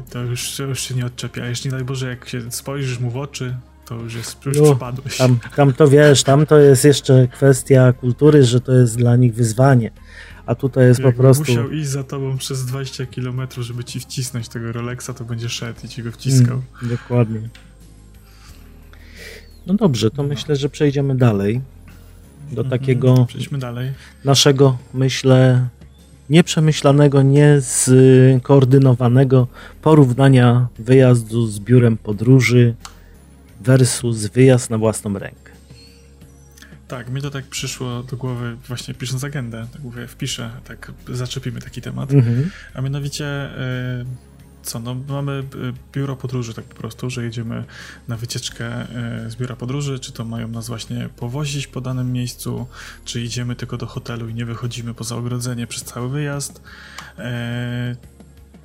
[0.00, 1.46] I to już, już się nie odczepia.
[1.46, 4.78] Jeśli daj Boże, jak się spojrzysz mu w oczy, to już jest, już no.
[5.18, 9.34] Tam, tam to wiesz, tam to jest jeszcze kwestia kultury, że to jest dla nich
[9.34, 9.90] wyzwanie
[10.46, 11.52] a tutaj jest Jak po prostu...
[11.52, 15.80] musiał iść za tobą przez 20 km, żeby ci wcisnąć tego Rolexa, to będzie szedł
[15.84, 16.62] i ci go wciskał.
[16.82, 17.40] Mm, dokładnie.
[19.66, 20.28] No dobrze, to no.
[20.28, 21.60] myślę, że przejdziemy dalej
[22.52, 23.92] do mhm, takiego dalej.
[24.24, 25.68] naszego, myślę,
[26.30, 29.46] nieprzemyślanego, nieskoordynowanego
[29.82, 32.74] porównania wyjazdu z biurem podróży
[33.60, 35.45] versus wyjazd na własną rękę.
[36.88, 41.60] Tak, mi to tak przyszło do głowy właśnie pisząc agendę, tak mówię, wpiszę, tak zaczepimy
[41.60, 42.50] taki temat, mhm.
[42.74, 43.24] a mianowicie
[44.00, 44.04] y,
[44.62, 45.44] co, no mamy y,
[45.92, 47.64] biuro podróży tak po prostu, że jedziemy
[48.08, 48.86] na wycieczkę
[49.26, 52.66] y, z biura podróży, czy to mają nas właśnie powozić po danym miejscu,
[53.04, 56.62] czy idziemy tylko do hotelu i nie wychodzimy poza ogrodzenie przez cały wyjazd,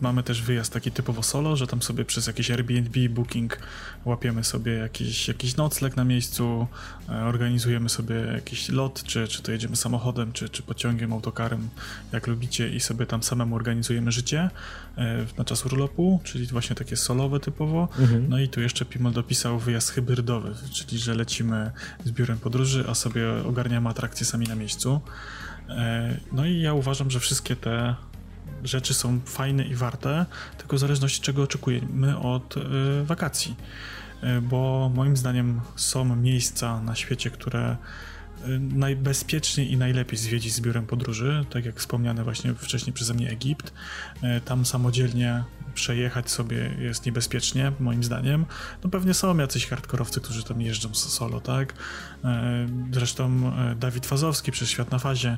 [0.01, 3.57] Mamy też wyjazd taki typowo solo, że tam sobie przez jakiś Airbnb, Booking
[4.05, 6.67] łapiemy sobie jakiś, jakiś nocleg na miejscu,
[7.09, 11.69] e, organizujemy sobie jakiś lot, czy, czy to jedziemy samochodem, czy, czy pociągiem, autokarem,
[12.11, 14.49] jak lubicie i sobie tam samemu organizujemy życie
[14.97, 17.87] e, na czas urlopu, czyli właśnie takie solowe typowo.
[17.99, 18.29] Mhm.
[18.29, 21.71] No i tu jeszcze Pimol dopisał wyjazd hybrydowy, czyli że lecimy
[22.05, 25.01] z biurem podróży, a sobie ogarniamy atrakcje sami na miejscu.
[25.69, 27.95] E, no i ja uważam, że wszystkie te
[28.63, 30.25] rzeczy są fajne i warte,
[30.57, 32.61] tylko w zależności czego oczekujemy od y,
[33.03, 33.55] wakacji.
[34.23, 37.77] Y, bo moim zdaniem są miejsca na świecie, które
[38.47, 43.29] y, najbezpieczniej i najlepiej zwiedzić z biurem podróży, tak jak wspomniane właśnie wcześniej przeze mnie
[43.29, 43.73] Egipt.
[44.45, 48.45] Tam samodzielnie przejechać sobie jest niebezpiecznie, moim zdaniem.
[48.83, 51.73] No pewnie są jacyś hardkorowcy, którzy tam jeżdżą solo, tak?
[52.23, 55.37] E, zresztą e, Dawid Fazowski przez Świat na Fazie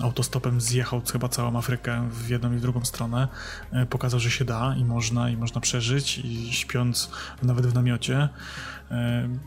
[0.00, 3.28] autostopem zjechał chyba całą Afrykę w jedną i w drugą stronę.
[3.72, 7.10] E, pokazał, że się da i można, i można przeżyć i śpiąc
[7.42, 8.28] nawet w namiocie.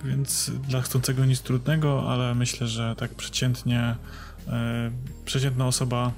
[0.03, 3.95] Więc dla chcącego nic trudnego, ale myślę, że tak przeciętnie
[5.25, 6.11] przeciętna osoba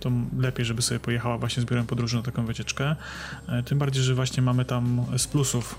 [0.00, 2.96] to lepiej, żeby sobie pojechała właśnie z biurem podróży na taką wycieczkę.
[3.48, 5.78] E, tym bardziej, że właśnie mamy tam z plusów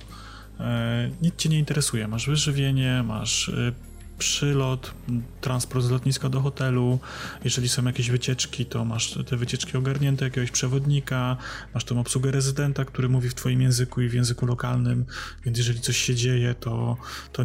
[0.59, 2.07] e, nic cię nie interesuje.
[2.07, 3.71] Masz wyżywienie, masz e,
[4.19, 4.93] przylot,
[5.41, 6.99] transport z lotniska do hotelu.
[7.43, 11.37] Jeżeli są jakieś wycieczki, to masz te wycieczki ogarnięte, jakiegoś przewodnika,
[11.73, 15.05] masz tą obsługę rezydenta, który mówi w twoim języku i w języku lokalnym,
[15.45, 16.97] więc jeżeli coś się dzieje, to,
[17.31, 17.43] to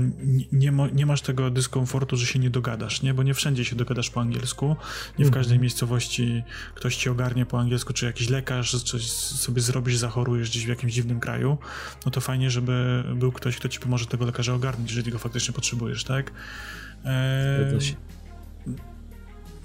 [0.53, 3.15] nie, nie masz tego dyskomfortu, że się nie dogadasz, nie?
[3.15, 4.77] Bo nie wszędzie się dogadasz po angielsku,
[5.19, 5.33] nie w mhm.
[5.33, 6.43] każdej miejscowości
[6.75, 10.93] ktoś ci ogarnie po angielsku, czy jakiś lekarz, czy sobie zrobisz, zachorujesz gdzieś w jakimś
[10.93, 11.59] dziwnym kraju,
[12.05, 15.55] no to fajnie, żeby był ktoś, kto ci pomoże tego lekarza ogarnąć, jeżeli go faktycznie
[15.55, 16.33] potrzebujesz, tak?
[17.05, 17.97] Eee,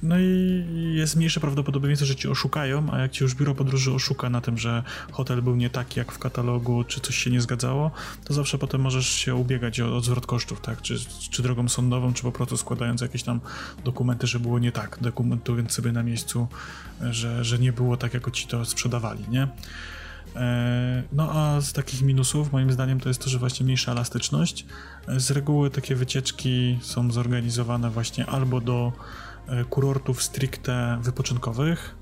[0.03, 4.29] no i jest mniejsze prawdopodobieństwo, że cię oszukają, a jak ci już biuro podróży oszuka
[4.29, 7.91] na tym, że hotel był nie taki jak w katalogu, czy coś się nie zgadzało,
[8.25, 10.81] to zawsze potem możesz się ubiegać o, zwrot kosztów, tak?
[10.81, 10.95] Czy,
[11.31, 13.39] czy drogą sądową, czy po prostu składając jakieś tam
[13.83, 16.47] dokumenty, że było nie tak, dokumentując sobie na miejscu,
[17.11, 19.47] że, że nie było tak, jak ci to sprzedawali, nie?
[20.35, 24.65] E, no a z takich minusów moim zdaniem to jest to, że właśnie mniejsza elastyczność.
[25.17, 28.93] Z reguły takie wycieczki są zorganizowane właśnie albo do
[29.47, 31.95] e, kurortów stricte wypoczynkowych,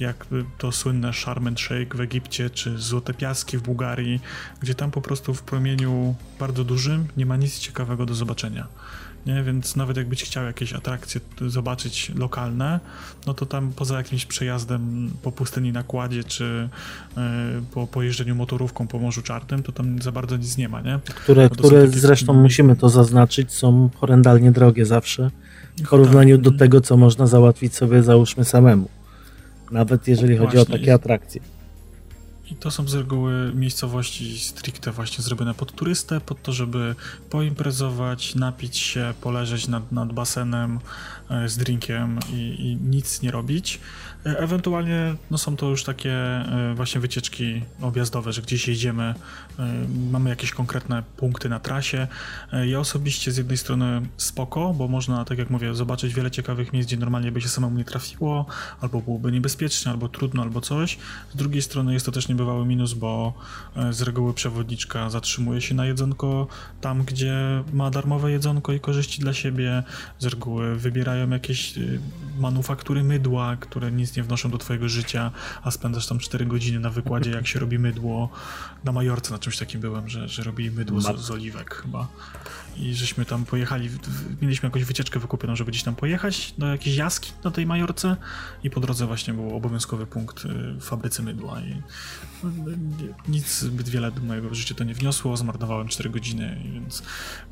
[0.00, 0.26] jak
[0.58, 4.20] to słynne Sharm el Sheikh w Egipcie, czy Złote Piaski w Bułgarii,
[4.60, 8.66] gdzie tam po prostu w promieniu bardzo dużym nie ma nic ciekawego do zobaczenia
[9.26, 9.42] nie?
[9.42, 12.80] Więc nawet jakbyś chciał jakieś atrakcje zobaczyć lokalne,
[13.26, 16.68] no to tam poza jakimś przejazdem po pustyni na kładzie, czy
[17.16, 17.22] yy,
[17.74, 20.98] po pojeżdżeniu motorówką po Morzu Czarnym, to tam za bardzo nic nie ma, nie?
[21.04, 25.30] Które, które zresztą musimy to zaznaczyć, są horrendalnie drogie zawsze
[25.84, 26.44] w porównaniu tak.
[26.44, 28.88] do tego, co można załatwić sobie załóżmy samemu.
[29.70, 30.74] Nawet jeżeli chodzi Właśnie.
[30.74, 31.40] o takie atrakcje.
[32.62, 36.94] To są z reguły miejscowości stricte właśnie zrobione pod turystę, pod to, żeby
[37.30, 40.80] poimprezować, napić się, poleżeć nad, nad basenem
[41.30, 43.80] e, z drinkiem i, i nic nie robić.
[44.26, 49.14] E, ewentualnie no są to już takie e, właśnie wycieczki objazdowe, że gdzieś jedziemy,
[50.10, 52.06] mamy jakieś konkretne punkty na trasie.
[52.66, 56.88] Ja osobiście z jednej strony spoko, bo można, tak jak mówię, zobaczyć wiele ciekawych miejsc,
[56.88, 58.46] gdzie normalnie by się samemu nie trafiło,
[58.80, 60.98] albo byłoby niebezpiecznie, albo trudno, albo coś.
[61.32, 63.32] Z drugiej strony jest to też niebywały minus, bo
[63.90, 66.46] z reguły przewodniczka zatrzymuje się na jedzonko
[66.80, 69.82] tam, gdzie ma darmowe jedzonko i korzyści dla siebie.
[70.18, 71.74] Z reguły wybierają jakieś
[72.38, 75.30] manufaktury mydła, które nic nie wnoszą do twojego życia,
[75.62, 78.28] a spędzasz tam 4 godziny na wykładzie, jak się robi mydło.
[78.84, 82.08] Na Majorce na czymś takim byłem, że, że robili mydło z, z oliwek chyba.
[82.76, 83.90] I żeśmy tam pojechali,
[84.42, 88.16] mieliśmy jakąś wycieczkę wykupioną, żeby gdzieś tam pojechać do jakiejś jaski na tej Majorce.
[88.64, 91.60] I po drodze właśnie był obowiązkowy punkt y, w fabryce mydła.
[91.60, 91.82] I
[92.44, 92.50] no,
[93.28, 97.02] nic zbyt wiele do mojego życia to nie wniosło, zmarnowałem 4 godziny, więc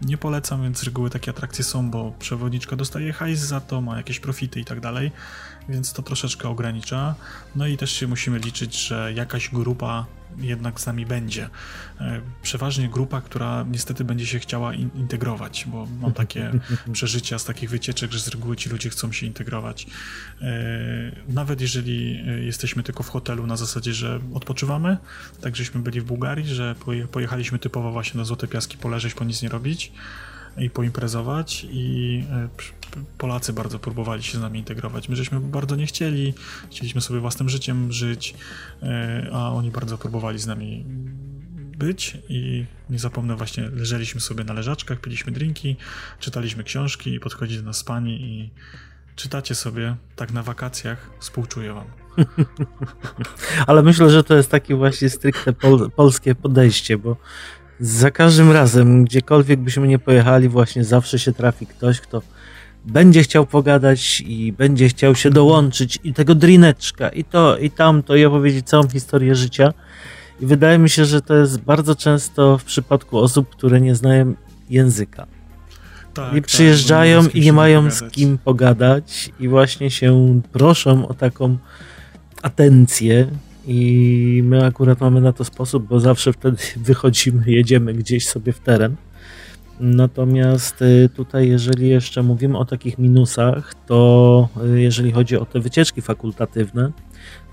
[0.03, 3.97] nie polecam, więc z reguły takie atrakcje są, bo przewodniczka dostaje hajs za to, ma
[3.97, 5.13] jakieś profity i tak dalej,
[5.69, 7.15] więc to troszeczkę ogranicza.
[7.57, 10.07] No i też się musimy liczyć, że jakaś grupa
[10.41, 11.49] jednak z nami będzie.
[12.01, 16.53] E, przeważnie grupa, która niestety będzie się chciała in integrować, bo mam takie
[16.93, 19.87] przeżycia z takich wycieczek, że z reguły ci ludzie chcą się integrować.
[20.43, 20.47] E,
[21.29, 24.97] nawet jeżeli e, jesteśmy tylko w hotelu na zasadzie, że odpoczywamy,
[25.41, 26.75] tak żeśmy byli w Bułgarii, że
[27.13, 29.93] pojechaliśmy typowo właśnie na Złote Piaski poleżeć, po nic nie robić
[30.59, 32.25] i poimprezować i
[33.19, 35.09] Polacy bardzo próbowali się z nami integrować.
[35.09, 36.35] My żeśmy bardzo nie chcieli,
[36.71, 38.35] chcieliśmy sobie własnym życiem żyć,
[38.83, 40.85] e, a oni bardzo próbowali z nami
[41.79, 45.77] być i nie zapomnę właśnie, leżeliśmy sobie na leżaczkach, piliśmy drinki,
[46.19, 48.51] czytaliśmy książki i podchodzi do nas pani i
[49.17, 51.87] czytacie sobie tak na wakacjach, współczuję wam.
[53.67, 57.17] Ale myślę, że to jest takie właśnie stricte pol polskie podejście, bo
[57.81, 62.23] za każdym razem, gdziekolwiek byśmy nie pojechali, właśnie zawsze się trafi ktoś, kto
[62.85, 68.17] będzie chciał pogadać i będzie chciał się dołączyć i tego drineczka i to i tamto
[68.17, 69.73] i opowiedzieć całą historię życia.
[70.41, 74.35] I wydaje mi się, że to jest bardzo często w przypadku osób, które nie znają
[74.71, 75.27] języka.
[76.15, 78.11] Tak, I tak, przyjeżdżają tak, i nie mają pogadać.
[78.11, 81.57] z kim pogadać i właśnie się proszą o taką
[82.43, 83.27] atencję
[83.67, 88.61] i my akurat mamy na to sposób, bo zawsze wtedy wychodzimy, jedziemy gdzieś sobie w
[88.61, 88.97] teren
[89.81, 95.61] Natomiast y, tutaj, jeżeli jeszcze mówimy o takich minusach, to y, jeżeli chodzi o te
[95.61, 96.93] wycieczki fakultatywne,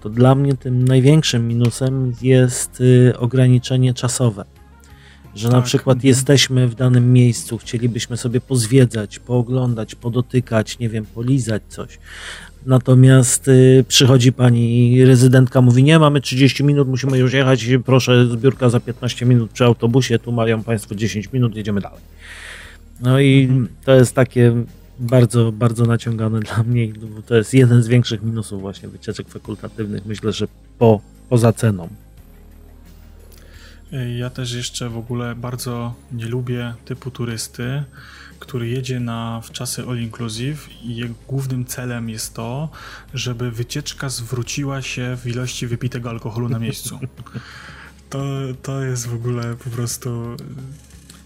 [0.01, 4.45] to dla mnie tym największym minusem jest y, ograniczenie czasowe.
[5.35, 5.57] Że tak.
[5.57, 6.07] na przykład mhm.
[6.07, 11.99] jesteśmy w danym miejscu, chcielibyśmy sobie pozwiedzać, pooglądać, podotykać, nie wiem, polizać coś,
[12.67, 17.65] Natomiast y, przychodzi pani rezydentka, mówi: Nie, mamy 30 minut, musimy już jechać.
[17.85, 20.19] Proszę, zbiórka za 15 minut przy autobusie.
[20.19, 21.99] Tu mają państwo 10 minut, jedziemy dalej.
[23.01, 23.67] No i mhm.
[23.85, 24.53] to jest takie
[24.99, 26.87] bardzo, bardzo naciągane dla mnie.
[27.15, 30.05] Bo to jest jeden z większych minusów właśnie wycieczek fakultatywnych.
[30.05, 30.47] Myślę, że
[30.79, 31.89] po, poza ceną.
[34.17, 37.83] Ja też jeszcze w ogóle bardzo nie lubię typu turysty,
[38.39, 42.69] który jedzie na w czasy all inclusive i jego głównym celem jest to,
[43.13, 46.99] żeby wycieczka zwróciła się w ilości wypitego alkoholu na miejscu.
[48.09, 48.19] To,
[48.61, 50.37] to jest w ogóle po prostu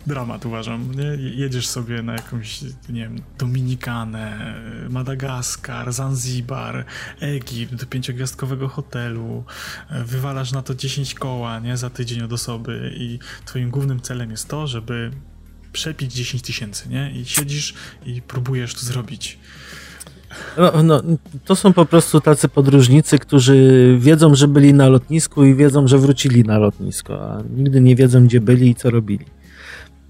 [0.07, 0.91] dramat uważam.
[0.95, 1.03] Nie?
[1.35, 4.55] Jedziesz sobie na jakąś, nie wiem, Dominikanę,
[4.89, 6.85] Madagaskar, Zanzibar,
[7.19, 9.43] Egipt, do pięciogwiazdkowego hotelu,
[10.05, 14.47] wywalasz na to 10 koła, nie, za tydzień od osoby i twoim głównym celem jest
[14.47, 15.11] to, żeby
[15.71, 17.11] przepić 10 tysięcy, nie?
[17.11, 17.73] I siedzisz
[18.05, 19.37] i próbujesz to zrobić.
[20.57, 21.01] No, no,
[21.45, 25.97] to są po prostu tacy podróżnicy, którzy wiedzą, że byli na lotnisku i wiedzą, że
[25.97, 29.25] wrócili na lotnisko, a nigdy nie wiedzą, gdzie byli i co robili.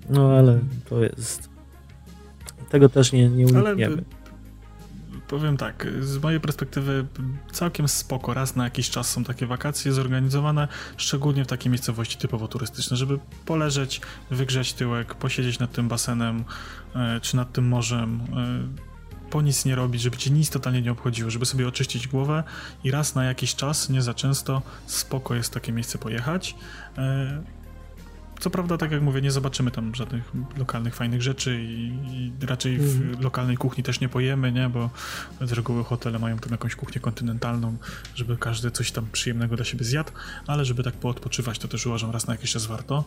[0.10, 0.60] No ale
[0.90, 1.50] to jest.
[2.70, 3.86] Tego też nie, nie unikniemy.
[3.86, 4.21] Ale
[5.32, 7.06] powiem tak, z mojej perspektywy
[7.52, 8.34] całkiem spoko.
[8.34, 10.68] Raz na jakiś czas są takie wakacje zorganizowane,
[10.98, 14.02] szczególnie w takiej miejscowości typowo turystyczne, żeby poleżeć,
[14.32, 16.44] wygrzać tyłek, posiedzieć nad tym basenem
[16.96, 18.22] e, czy nad tym morzem.
[19.30, 22.44] po nic nie robić, żeby cię nic totalnie nie obchodziło, żeby sobie oczyścić głowę
[22.84, 26.56] i raz na jakiś czas, nie za często, spoko jest takie miejsce pojechać.
[28.42, 32.78] Co prawda, tak jak mówię, nie zobaczymy tam żadnych lokalnych fajnych rzeczy i, i raczej
[32.78, 33.22] w mm.
[33.22, 34.70] lokalnej kuchni też nie pojemy, nie?
[34.70, 34.90] Bo
[35.42, 37.76] z reguły hotele mają tam jakąś kuchnię kontynentalną,
[38.16, 40.12] żeby każdy coś tam przyjemnego dla siebie zjadł,
[40.48, 43.04] ale żeby tak poodpoczywać, to też uważam raz na jakiś czas warto.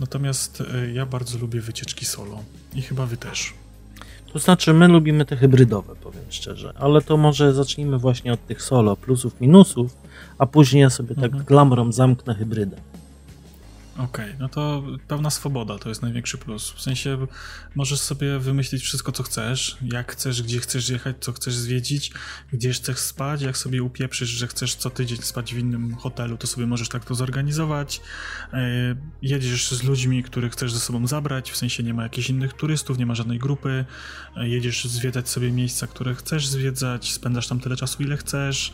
[0.00, 2.42] Natomiast e, ja bardzo lubię wycieczki solo
[2.74, 3.54] i chyba wy też.
[4.32, 8.62] To znaczy, my lubimy te hybrydowe, powiem szczerze, ale to może zacznijmy właśnie od tych
[8.62, 9.96] solo, plusów, minusów,
[10.38, 11.44] a później ja sobie tak mhm.
[11.44, 12.76] glamrą zamknę hybrydę.
[13.94, 16.70] Okej, okay, no to pełna swoboda to jest największy plus.
[16.70, 17.26] W sensie
[17.74, 22.12] możesz sobie wymyślić wszystko, co chcesz, jak chcesz, gdzie chcesz jechać, co chcesz zwiedzić,
[22.52, 23.42] gdzie chcesz spać.
[23.42, 27.04] Jak sobie upieprzysz, że chcesz co tydzień spać w innym hotelu, to sobie możesz tak
[27.04, 28.00] to zorganizować.
[28.52, 28.60] E,
[29.22, 32.98] jedziesz z ludźmi, których chcesz ze sobą zabrać, w sensie nie ma jakichś innych turystów,
[32.98, 33.84] nie ma żadnej grupy.
[34.36, 38.72] E, jedziesz zwiedzać sobie miejsca, które chcesz zwiedzać, spędzasz tam tyle czasu, ile chcesz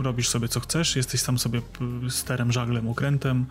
[0.00, 1.62] robisz sobie co chcesz, jesteś sam sobie
[2.08, 3.46] sterem, żaglem, okrętem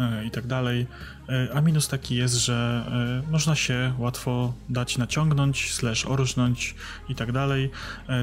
[0.00, 0.86] e, i tak dalej.
[1.28, 2.84] E, a minus taki jest, że
[3.26, 6.74] e, można się łatwo dać naciągnąć, slash orżnąć
[7.08, 7.70] i tak dalej.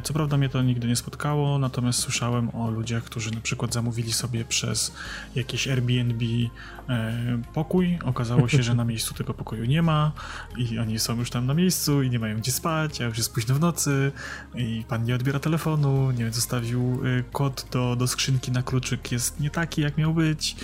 [0.04, 4.14] Co prawda mnie to nigdy nie spotkało, natomiast słyszałem o ludziach, którzy na przykład zamówili
[4.14, 4.94] sobie przez
[5.36, 6.26] jakieś Airbnb
[7.54, 8.00] pokój.
[8.04, 10.12] Okazało się, że na miejscu tego pokoju nie ma
[10.58, 13.34] i oni są już tam na miejscu i nie mają gdzie spać, a już jest
[13.34, 14.12] późno w nocy
[14.56, 17.02] i pan nie odbiera telefonu, nie wiem, zostawił
[17.32, 20.56] kod do, do skrzynki na kluczyk jest nie taki, jak miał być.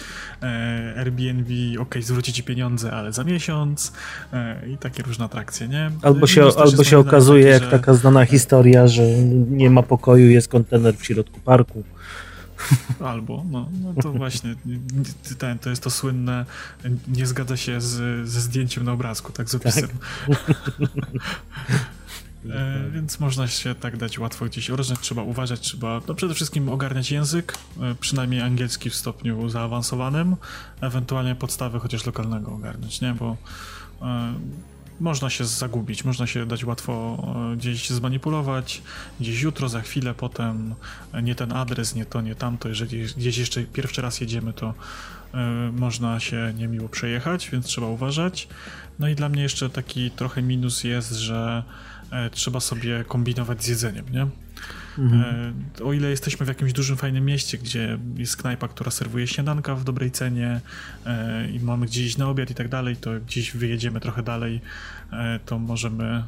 [0.41, 3.93] E, Airbnb, ok, zwróci ci pieniądze, ale za miesiąc
[4.33, 5.91] e, i takie różne atrakcje, nie?
[6.01, 7.79] Albo się, albo się okazuje, taki, jak że...
[7.79, 9.03] taka znana historia, że
[9.49, 11.83] nie ma pokoju, jest kontener w środku parku.
[12.99, 14.55] Albo, no, no to właśnie,
[15.37, 16.45] ten, to jest to słynne,
[17.07, 19.89] nie zgadza się z, ze zdjęciem na obrazku, tak, z opisem.
[20.27, 20.37] Tak.
[22.45, 26.69] E, więc można się tak dać łatwo gdzieś orżnąć, trzeba uważać, trzeba no przede wszystkim
[26.69, 30.35] ogarniać język, e, przynajmniej angielski w stopniu zaawansowanym,
[30.81, 33.37] ewentualnie podstawy chociaż lokalnego ogarnąć, nie, bo
[34.01, 34.33] e,
[34.99, 37.23] można się zagubić, można się dać łatwo
[37.53, 38.81] e, gdzieś zmanipulować,
[39.19, 40.75] gdzieś jutro, za chwilę, potem
[41.13, 44.73] e, nie ten adres, nie to, nie tamto, jeżeli gdzieś jeszcze pierwszy raz jedziemy, to
[45.73, 48.47] można się niemiło przejechać, więc trzeba uważać.
[48.99, 51.63] No i dla mnie jeszcze taki trochę minus jest, że
[52.31, 54.27] trzeba sobie kombinować z jedzeniem, nie?
[54.97, 55.53] Mhm.
[55.79, 59.75] E, o ile jesteśmy w jakimś dużym, fajnym mieście, gdzie jest knajpa, która serwuje śniadanka
[59.75, 60.61] w dobrej cenie
[61.05, 64.61] e, i mamy gdzieś na obiad i tak dalej, to gdzieś wyjedziemy trochę dalej,
[65.45, 66.23] to możemy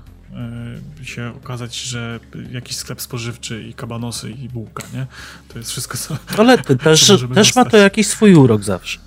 [1.04, 2.20] się okazać, że
[2.52, 5.08] jakiś sklep spożywczy i kabanosy i bułka, nie?
[5.48, 6.18] To jest wszystko, co.
[6.38, 9.00] Ale też, też ma to jakiś swój urok zawsze.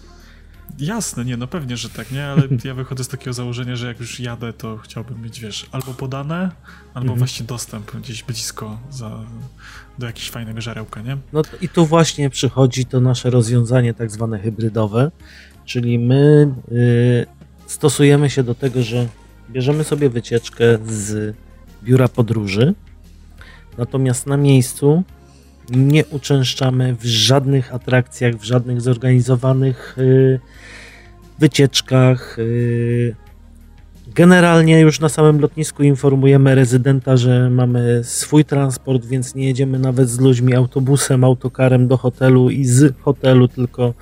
[0.78, 4.00] Jasne, nie, no pewnie, że tak, nie, ale ja wychodzę z takiego założenia, że jak
[4.00, 6.50] już jadę, to chciałbym mieć, wiesz, albo podane,
[6.94, 7.18] albo mhm.
[7.18, 9.20] właśnie dostęp gdzieś blisko za,
[9.98, 11.16] do jakiegoś fajnego żarełka, nie?
[11.32, 15.10] No i tu właśnie przychodzi to nasze rozwiązanie tak zwane hybrydowe,
[15.64, 17.26] czyli my y,
[17.66, 19.08] stosujemy się do tego, że
[19.50, 21.36] bierzemy sobie wycieczkę z
[21.82, 22.74] biura podróży,
[23.78, 25.02] natomiast na miejscu
[25.70, 30.40] nie uczęszczamy w żadnych atrakcjach, w żadnych zorganizowanych y,
[31.38, 32.38] wycieczkach.
[32.38, 33.14] Y,
[34.14, 40.08] generalnie już na samym lotnisku informujemy rezydenta, że mamy swój transport, więc nie jedziemy nawet
[40.08, 43.94] z ludźmi autobusem, autokarem do hotelu i z hotelu, tylko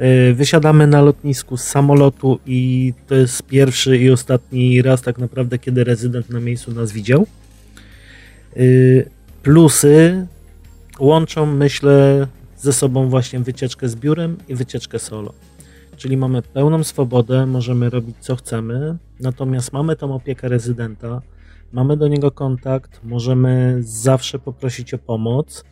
[0.00, 5.58] y, wysiadamy na lotnisku z samolotu i to jest pierwszy i ostatni raz tak naprawdę,
[5.58, 7.26] kiedy rezydent na miejscu nas widział.
[9.42, 10.26] Plusy
[11.00, 12.26] łączą, myślę,
[12.56, 15.32] ze sobą właśnie wycieczkę z biurem i wycieczkę solo.
[15.96, 21.22] Czyli mamy pełną swobodę, możemy robić co chcemy, natomiast mamy tą opiekę rezydenta,
[21.72, 25.64] mamy do niego kontakt, możemy zawsze poprosić o pomoc.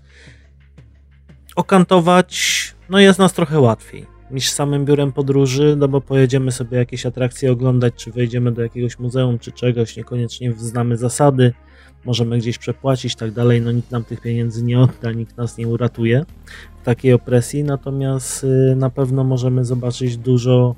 [1.57, 7.07] Okantować, no jest nas trochę łatwiej niż samym biurem podróży, no bo pojedziemy sobie jakieś
[7.07, 11.53] atrakcje oglądać, czy wejdziemy do jakiegoś muzeum, czy czegoś, niekoniecznie znamy zasady,
[12.05, 15.68] możemy gdzieś przepłacić tak dalej, no nikt nam tych pieniędzy nie odda, nikt nas nie
[15.68, 16.24] uratuje
[16.83, 20.74] w takiej opresji, natomiast y, na pewno możemy zobaczyć dużo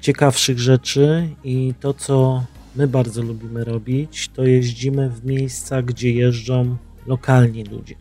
[0.00, 2.44] ciekawszych rzeczy i to, co
[2.76, 6.76] my bardzo lubimy robić, to jeździmy w miejsca, gdzie jeżdżą
[7.06, 7.94] lokalni ludzie.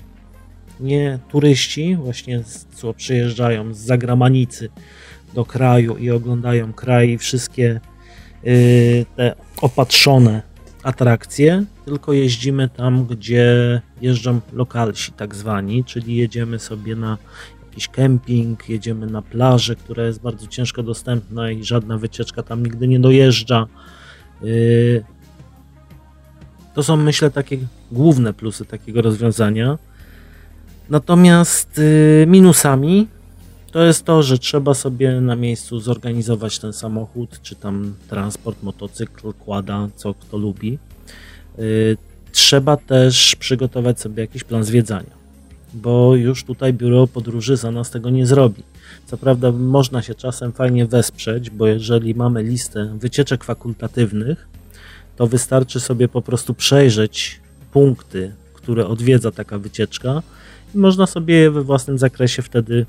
[0.80, 2.44] Nie turyści, właśnie
[2.76, 4.70] co przyjeżdżają z zagranicy
[5.34, 7.80] do kraju i oglądają kraj i wszystkie
[8.44, 10.42] yy, te opatrzone
[10.84, 17.18] atrakcje, tylko jeździmy tam, gdzie jeżdżą lokalsi tak zwani, czyli jedziemy sobie na
[17.70, 22.88] jakiś kemping, jedziemy na plażę, która jest bardzo ciężko dostępna i żadna wycieczka tam nigdy
[22.88, 23.68] nie dojeżdża.
[24.42, 25.04] Yy,
[26.74, 27.58] To są, myślę, takie
[27.92, 29.78] główne plusy takiego rozwiązania.
[30.90, 33.08] Natomiast y, minusami
[33.72, 39.34] to jest to, że trzeba sobie na miejscu zorganizować ten samochód, czy tam transport, motocykl,
[39.34, 40.80] kłada, co kto lubi.
[41.60, 41.98] Y,
[42.32, 45.16] trzeba też przygotować sobie jakiś plan zwiedzania,
[45.74, 48.64] bo już tutaj biuro podróży za nas tego nie zrobi.
[49.06, 54.48] Co prawda, można się czasem fajnie wesprzeć, bo jeżeli mamy listę wycieczek fakultatywnych,
[55.16, 57.40] to wystarczy sobie po prostu przejrzeć
[57.72, 60.22] punkty, które odwiedza taka wycieczka
[60.76, 62.86] można sobie we własnym zakresie wtedy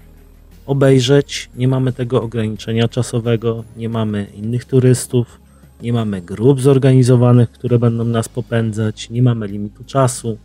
[0.67, 1.51] obejrzeć.
[1.57, 5.41] Nie mamy tego ograniczenia czasowego, nie mamy innych turystów,
[5.83, 10.39] nie mamy grup zorganizowanych, które będą nas popędzać, nie mamy limitu czasu.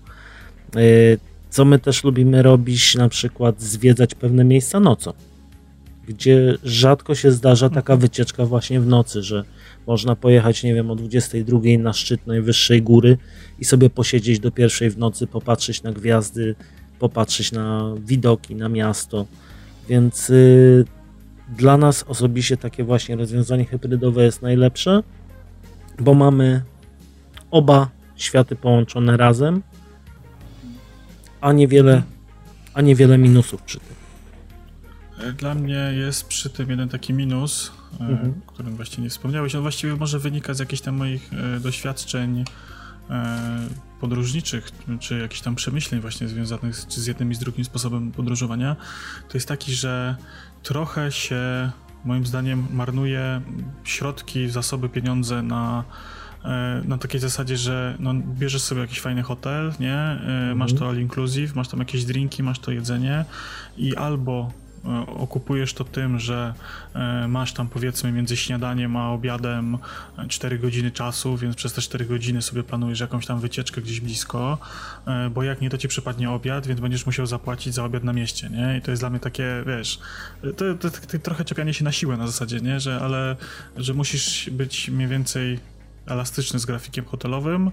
[0.76, 0.82] E,
[1.50, 5.14] co my też lubimy robić, na przykład zwiedzać pewne miejsca nocą,
[6.08, 9.44] gdzie rzadko się zdarza taka wycieczka właśnie w nocy, że
[9.88, 13.18] można pojechać, nie wiem, o 22 na szczyt najwyższej góry
[13.60, 16.56] i sobie posiedzieć do pierwszej w nocy, popatrzeć na gwiazdy,
[17.02, 19.26] popatrzeć na widoki, na miasto.
[19.90, 20.86] Więc y,
[21.58, 25.04] dla nas osobiście takie właśnie rozwiązanie hybrydowe jest najlepsze,
[26.00, 26.62] bo mamy
[27.52, 29.62] oba światy połączone razem,
[31.42, 32.04] a niewiele,
[32.74, 33.96] a niewiele minusów przy tym.
[35.38, 38.34] Dla mnie jest przy tym jeden taki minus, e, mhm.
[38.48, 39.56] o którym właśnie nie wspomniałeś.
[39.56, 42.44] On właściwie może wynika z jakichś tam moich e, doświadczeń
[43.10, 48.12] e, podróżniczych, czy jakichś tam przemyśleń właśnie związanych z, z jednym i z drugim sposobem
[48.12, 48.76] podróżowania.
[49.30, 50.16] To jest taki, że
[50.64, 51.72] trochę się
[52.06, 53.42] moim zdaniem marnuje
[53.84, 55.84] środki, zasoby, pieniądze na
[56.86, 60.20] na takiej zasadzie, że no, bierzesz sobie jakiś fajny hotel, nie?
[60.56, 60.78] Masz mhm.
[60.78, 63.26] to all inclusive, masz tam jakieś drinki, masz to jedzenie
[63.78, 64.71] i albo E,
[65.08, 66.54] okupujesz to tym, że
[66.94, 69.78] e, masz tam powiedzmy między śniadaniem a obiadem
[70.28, 74.58] 4 godziny czasu, więc przez te 4 godziny sobie planujesz jakąś tam wycieczkę gdzieś blisko,
[75.08, 78.14] e, bo jak nie, to ci przypadnie obiad, więc będziesz musiał zapłacić za obiad na
[78.14, 78.78] mieście, nie?
[78.78, 80.00] I to jest dla mnie takie, wiesz,
[80.42, 82.80] to, to, to, to trochę czepianie się na siłę na zasadzie, nie?
[82.80, 83.36] Że, ale,
[83.78, 85.60] że musisz być mniej więcej
[86.06, 87.72] elastyczny z grafikiem hotelowym,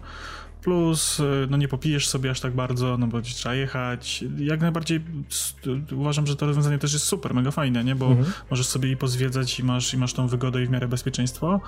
[0.63, 4.25] Plus, y, no nie popijesz sobie aż tak bardzo, no bo trzeba jechać.
[4.39, 5.01] Jak najbardziej
[5.93, 7.95] uważam, że to rozwiązanie też jest super, mega fajne, nie?
[7.95, 8.33] Bo mhm.
[8.51, 11.61] możesz sobie i pozwiedzać i masz, i masz tą wygodę i w miarę bezpieczeństwo,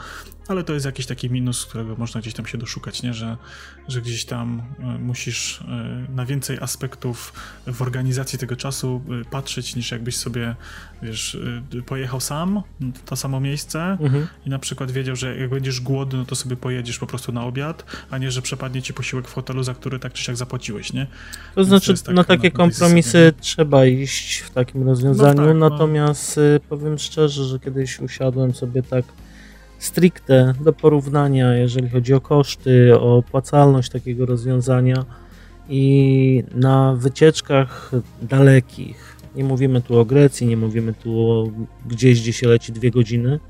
[0.48, 3.14] ale to jest jakiś taki minus, którego można gdzieś tam się doszukać, nie?
[3.14, 3.36] Że,
[3.88, 5.64] że gdzieś tam y, musisz y,
[6.14, 7.32] na więcej aspektów
[7.66, 10.56] w organizacji tego czasu patrzeć, niż jakbyś sobie,
[11.02, 11.38] wiesz,
[11.86, 12.62] pojechał sam
[13.04, 14.26] to samo miejsce mhm.
[14.46, 17.44] i na przykład wiedział, że jak będziesz głodny, no to sobie pojedziesz po prostu na
[17.44, 18.42] obiad, a nie, że
[18.80, 21.06] przepadnie ci posiłek w hotelu, za który tak czy siak zapłaciłeś, nie?
[21.54, 25.70] To znaczy, to tak, na takie kompromisy trzeba iść w takim rozwiązaniu, no tak, no.
[25.70, 26.60] natomiast no.
[26.68, 29.04] powiem szczerze, że kiedyś usiadłem sobie tak
[29.78, 35.04] stricte do porównania, jeżeli chodzi o koszty, o opłacalność takiego rozwiązania
[35.68, 37.90] i na wycieczkach
[38.22, 41.50] dalekich, nie mówimy tu o Grecji, nie mówimy tu o
[41.86, 43.40] gdzieś, gdzie się leci dwie godziny,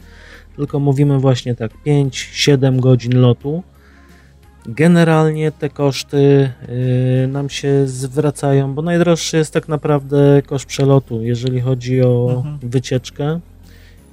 [0.57, 3.63] tylko mówimy właśnie tak 5-7 godzin lotu,
[4.67, 6.51] Generalnie te koszty
[7.25, 12.59] y, nam się zwracają, bo najdroższy jest tak naprawdę koszt przelotu, jeżeli chodzi o mhm.
[12.63, 13.41] wycieczkę.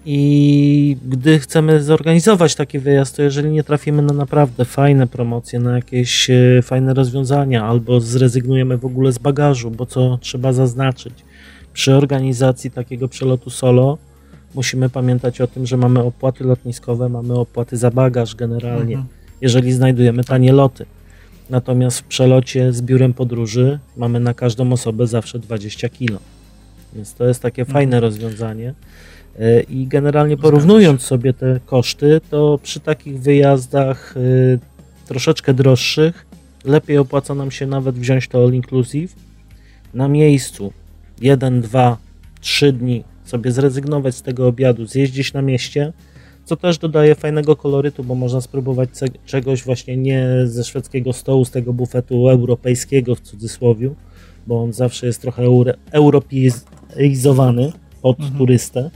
[0.05, 5.75] I gdy chcemy zorganizować taki wyjazd, to jeżeli nie trafimy na naprawdę fajne promocje, na
[5.75, 11.13] jakieś y, fajne rozwiązania, albo zrezygnujemy w ogóle z bagażu, bo co trzeba zaznaczyć,
[11.73, 13.97] przy organizacji takiego przelotu solo
[14.55, 18.95] musimy pamiętać o tym, że mamy opłaty lotniskowe, mamy opłaty za bagaż generalnie.
[18.95, 20.85] Mhm jeżeli znajdujemy tanie loty.
[21.49, 26.19] Natomiast w przelocie z biurem podróży mamy na każdą osobę zawsze 20 kg.
[26.95, 27.73] Więc to jest takie mhm.
[27.73, 28.73] fajne rozwiązanie.
[29.39, 34.19] E, I generalnie porównując sobie te koszty, to przy takich wyjazdach e,
[35.07, 36.25] troszeczkę droższych,
[36.65, 39.15] lepiej opłaca nam się nawet wziąć to all inclusive
[39.93, 40.73] na miejscu
[41.21, 41.97] 1, 2,
[42.41, 45.93] 3 dni sobie zrezygnować z tego obiadu, zjeździć na mieście,
[46.47, 48.89] co też dodaje fajnego kolorytu, bo można spróbować
[49.25, 53.89] czegoś właśnie nie ze szwedzkiego stołu, z tego bufetu europejskiego w cudzysłowie,
[54.47, 57.71] bo on zawsze jest trochę euro, europeizowany
[58.01, 58.37] pod mhm.
[58.37, 58.89] turystę,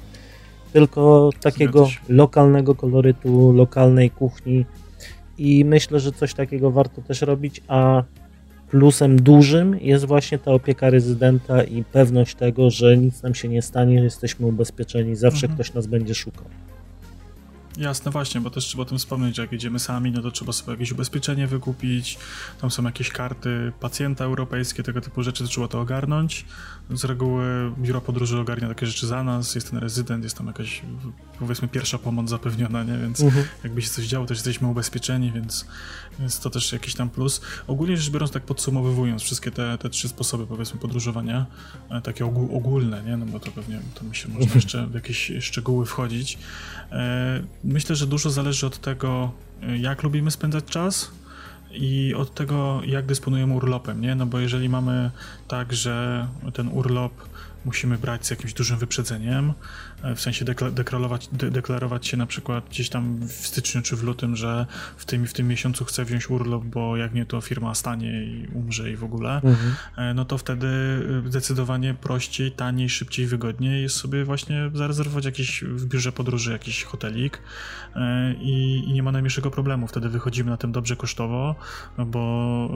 [0.74, 4.66] tylko takiego lokalnego kolorytu, lokalnej kuchni
[5.38, 8.04] i myślę, że coś takiego warto też robić, a
[8.70, 13.62] plusem dużym jest właśnie ta opieka rezydenta i pewność tego, że nic nam się nie
[13.62, 15.56] stanie, jesteśmy ubezpieczeni, zawsze mhm.
[15.56, 16.46] ktoś nas będzie szukał.
[17.78, 20.54] Jasne, właśnie, bo też trzeba o tym wspomnieć, że jak jedziemy sami, no to trzeba
[20.54, 22.18] sobie jakieś ubezpieczenie wykupić,
[22.62, 26.46] tam są jakieś karty pacjenta europejskie, tego typu rzeczy, to trzeba to ogarnąć.
[26.94, 30.82] Z reguły biuro podróży ogarnia takie rzeczy za nas, jest ten rezydent, jest tam jakaś,
[31.40, 32.98] powiedzmy, pierwsza pomoc zapewniona, nie?
[32.98, 33.46] Więc mhm.
[33.64, 35.66] jakby się coś działo, też jesteśmy ubezpieczeni, więc,
[36.20, 37.42] więc to też jakiś tam plus.
[37.68, 41.46] Ogólnie rzecz biorąc, tak podsumowując wszystkie te, te trzy sposoby, powiedzmy, podróżowania,
[41.90, 43.18] e, takie ogólne, nie?
[43.18, 46.38] No bo to pewnie, to myślę, można jeszcze w jakieś szczegóły wchodzić.
[46.92, 49.32] E, myślę, że dużo zależy od tego,
[49.62, 51.12] e, jak lubimy spędzać czas
[51.74, 54.16] i od tego, jak dysponujemy urlopem, nie?
[54.16, 55.12] No bo jeżeli mamy
[55.48, 57.12] tak, że ten urlop
[57.66, 59.54] musimy brać z jakimś dużym wyprzedzeniem,
[60.04, 64.04] e, w sensie deklarować, de deklarować się na przykład gdzieś tam w styczniu czy w
[64.04, 64.66] lutym, że
[64.98, 68.48] w tym w tym miesiącu chcę wziąć urlop, bo jak nie to firma stanie i
[68.54, 69.76] umrze i w ogóle, mhm.
[69.98, 70.68] E, no to wtedy
[71.26, 76.84] e, zdecydowanie prościej, taniej, szybciej, wygodniej jest sobie właśnie zarezerwować jakiś w biurze podróży jakiś
[76.84, 77.42] hotelik
[78.40, 79.88] i, i nie ma najmniejszego problemu.
[79.88, 81.56] Wtedy wychodzimy na tym dobrze kosztowo,
[81.98, 82.70] bo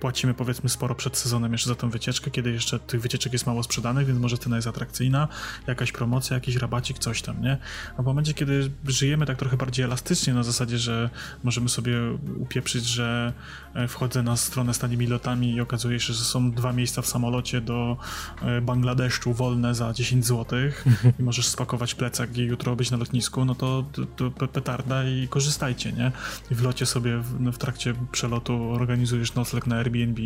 [0.00, 3.62] płacimy powiedzmy sporo przed sezonem jeszcze za tą wycieczkę, kiedy jeszcze tych wycieczek jest mało
[3.62, 5.28] sprzedanych, więc może cena jest atrakcyjna,
[5.66, 7.58] jakaś promocja, jakiś rabacik, coś tam, nie?
[7.96, 11.10] A w momencie, kiedy żyjemy tak trochę bardziej elastycznie, na zasadzie, że
[11.42, 11.96] możemy sobie
[12.38, 13.32] upieprzyć, że
[13.74, 17.06] e, wchodzę na stronę z tanimi lotami i okazuje się, że są dwa miejsca w
[17.06, 17.96] samolocie do
[18.42, 20.58] e, Bangladeszu wolne za 10 zł
[21.18, 23.84] i możesz spakować plecak i jutro być na lotnisku, no to,
[24.16, 26.12] to, to petarda i korzystajcie, nie?
[26.50, 30.22] I w locie sobie w, no, w trakcie przelotu organizujesz nocleg na Airbnb Airbnb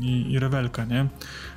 [0.00, 1.06] i, i rewelka, nie?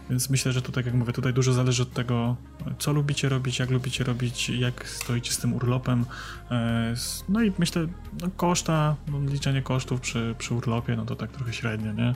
[0.09, 2.35] Więc myślę, że tu, tak jak mówię, tutaj dużo zależy od tego,
[2.79, 6.05] co lubicie robić, jak lubicie robić, jak stoicie z tym urlopem.
[6.51, 6.93] E,
[7.29, 7.87] no i myślę,
[8.21, 12.15] no koszta, no liczenie kosztów przy, przy urlopie, no to tak trochę średnio, nie?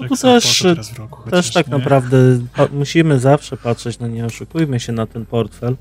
[0.00, 0.64] No to też,
[0.98, 1.78] roku, chociaż, też tak nie?
[1.78, 2.16] naprawdę
[2.72, 5.76] musimy zawsze patrzeć, no nie oszukujmy się na ten portfel,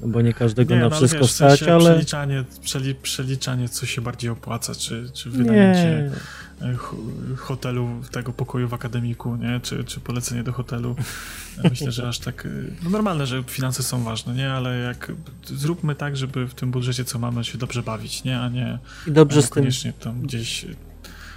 [0.00, 1.90] bo nie każdego nie, na no, wszystko wiesz, stać, w sensie ale...
[1.90, 6.10] Przeliczanie, przeli, przeliczanie, co się bardziej opłaca, czy, czy wynajęcie
[6.60, 6.76] nie.
[7.36, 9.60] hotelu, tego pokoju w akademiku, nie?
[9.60, 10.96] Czy, czy polecenie do hotelu.
[11.70, 12.48] Myślę, że aż tak...
[12.82, 14.52] No normalne, że finanse są ważne, nie?
[14.52, 15.12] Ale jak
[15.44, 18.40] zróbmy tak, żeby w tym budżecie, co mamy, się dobrze bawić, nie?
[18.40, 19.64] A nie I dobrze z tym...
[20.00, 20.66] tam gdzieś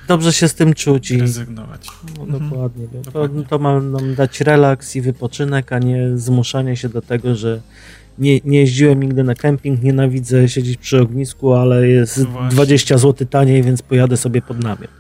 [0.10, 1.88] dobrze się z tym czuć i rezygnować.
[2.18, 2.50] No, mhm.
[2.50, 2.88] dokładnie.
[3.14, 7.62] To, to ma nam dać relaks i wypoczynek, a nie zmuszanie się do tego, że
[8.20, 13.28] nie, nie jeździłem nigdy na kemping, nienawidzę siedzieć przy ognisku, ale jest no 20 zł
[13.28, 14.99] taniej, więc pojadę sobie pod namiot.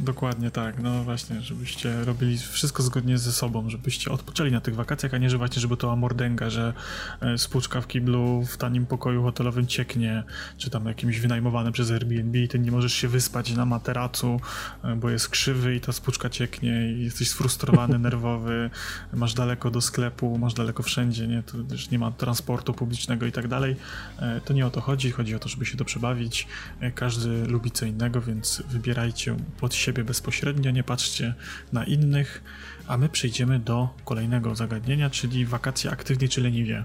[0.00, 5.14] Dokładnie tak, no właśnie, żebyście robili wszystko zgodnie ze sobą, żebyście odpoczęli na tych wakacjach,
[5.14, 6.72] a nie że właśnie, żeby to amordęga, że
[7.20, 10.22] e, spłuczka w kiblu w tanim pokoju hotelowym cieknie,
[10.56, 14.40] czy tam jakimś wynajmowanym przez Airbnb i ty nie możesz się wyspać na materacu,
[14.84, 18.70] e, bo jest krzywy i ta spłuczka cieknie i jesteś sfrustrowany, nerwowy,
[19.12, 23.32] masz daleko do sklepu, masz daleko wszędzie, nie, to też nie ma transportu publicznego i
[23.32, 23.76] tak dalej.
[24.18, 26.46] E, to nie o to chodzi, chodzi o to, żeby się to przebawić.
[26.94, 31.34] Każdy lubi co innego, więc wybierajcie pod siebie siebie bezpośrednio, nie patrzcie
[31.72, 32.42] na innych,
[32.86, 36.84] a my przejdziemy do kolejnego zagadnienia, czyli wakacje aktywnie czy leniwie.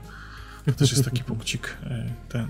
[0.66, 2.48] To też jest taki punkcik e, ten.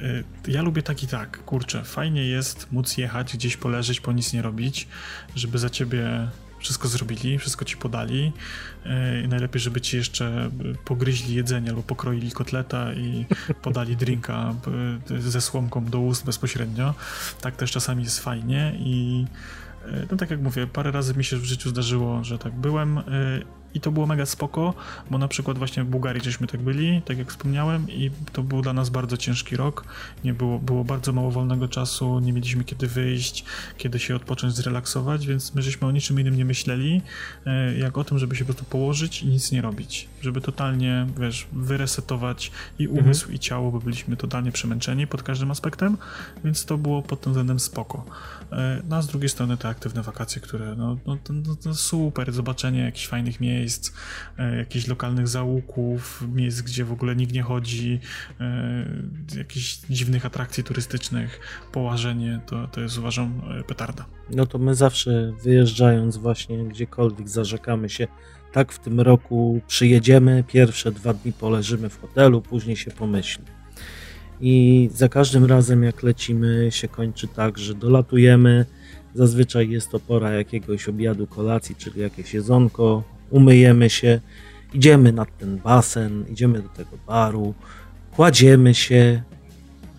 [0.00, 4.42] E, ja lubię taki tak, kurczę, fajnie jest móc jechać, gdzieś poleżeć, po nic nie
[4.42, 4.88] robić,
[5.34, 8.32] żeby za ciebie wszystko zrobili, wszystko ci podali.
[9.24, 10.50] I najlepiej, żeby ci jeszcze
[10.84, 13.26] pogryźli jedzenie albo pokroili kotleta i
[13.62, 14.54] podali drinka
[15.18, 16.94] ze słomką do ust bezpośrednio.
[17.40, 19.26] Tak też czasami jest fajnie i
[20.10, 22.98] no tak jak mówię, parę razy mi się w życiu zdarzyło, że tak byłem.
[22.98, 23.02] Y,
[23.76, 24.74] i to było mega spoko,
[25.10, 28.62] bo na przykład właśnie w Bułgarii żeśmy tak byli, tak jak wspomniałem i to był
[28.62, 29.84] dla nas bardzo ciężki rok,
[30.24, 33.44] nie było, było bardzo mało wolnego czasu, nie mieliśmy kiedy wyjść,
[33.78, 37.02] kiedy się odpocząć, zrelaksować, więc my żeśmy o niczym innym nie myśleli,
[37.46, 41.06] e, jak o tym, żeby się po prostu położyć i nic nie robić, żeby totalnie,
[41.20, 43.04] wiesz, wyresetować i mhm.
[43.04, 43.36] umysł mhm.
[43.36, 45.96] i ciało, bo byliśmy totalnie przemęczeni pod każdym aspektem,
[46.44, 48.04] więc to było pod tym względem spoko.
[48.52, 51.16] E, no a z drugiej strony te aktywne wakacje, które no, no,
[51.64, 53.92] no, super, zobaczenie jakichś fajnych miejsc,
[54.38, 58.00] e, jakichś lokalnych załuków, miejsc, gdzie w ogóle nikt nie chodzi,
[58.40, 58.86] e,
[59.36, 61.40] jakichś dziwnych atrakcji turystycznych,
[61.72, 64.06] połażenie, to, to jest uważam petarda.
[64.30, 68.08] No to my zawsze wyjeżdżając właśnie gdziekolwiek zarzekamy się,
[68.52, 73.44] tak w tym roku przyjedziemy, pierwsze dwa dni poleżymy w hotelu, później się pomyśli.
[74.40, 78.66] I za każdym razem, jak lecimy, się kończy tak, że dolatujemy.
[79.14, 84.20] Zazwyczaj jest to pora jakiegoś obiadu, kolacji, czyli jakieś jedzonko, umyjemy się,
[84.74, 87.54] idziemy nad ten basen, idziemy do tego baru,
[88.16, 89.22] kładziemy się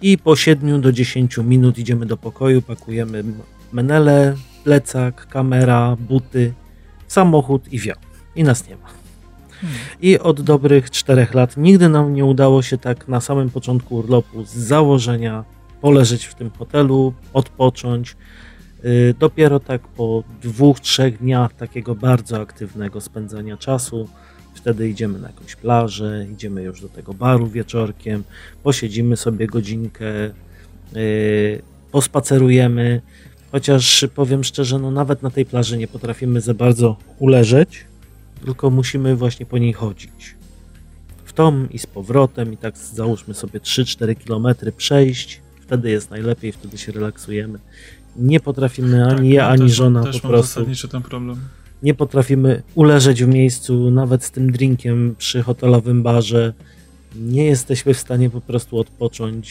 [0.02, 3.24] i po 7 do 10 minut idziemy do pokoju, pakujemy
[3.72, 6.54] menele, plecak, kamera, buty,
[7.08, 8.08] samochód i wiatr.
[8.36, 8.97] I nas nie ma.
[10.02, 14.44] I od dobrych czterech lat nigdy nam nie udało się tak na samym początku urlopu
[14.44, 15.44] z założenia
[15.82, 18.16] poleżeć w tym hotelu, odpocząć.
[18.86, 24.10] Y, dopiero tak po dwóch, trzech dniach takiego bardzo aktywnego spędzania czasu,
[24.54, 28.24] wtedy idziemy na jakąś plażę, idziemy już do tego baru wieczorkiem,
[28.64, 30.06] posiedzimy sobie godzinkę,
[30.96, 33.02] y, pospacerujemy.
[33.52, 37.86] Chociaż powiem szczerze, no nawet na tej plaży nie potrafimy za bardzo uleżeć,
[38.46, 40.36] tylko musimy właśnie po niej chodzić.
[41.26, 45.42] W tom i z powrotem, i tak załóżmy sobie 3-4 km przejść.
[45.62, 47.60] Wtedy jest najlepiej, wtedy się relaksujemy.
[48.16, 50.66] Nie potrafimy ani tak, ja, ani też, żona też po prostu.
[50.92, 51.38] ten problem.
[51.84, 56.54] Nie potrafimy uleżeć w miejscu, nawet z tym drinkiem przy hotelowym barze
[57.16, 59.48] nie jesteśmy w stanie po prostu odpocząć.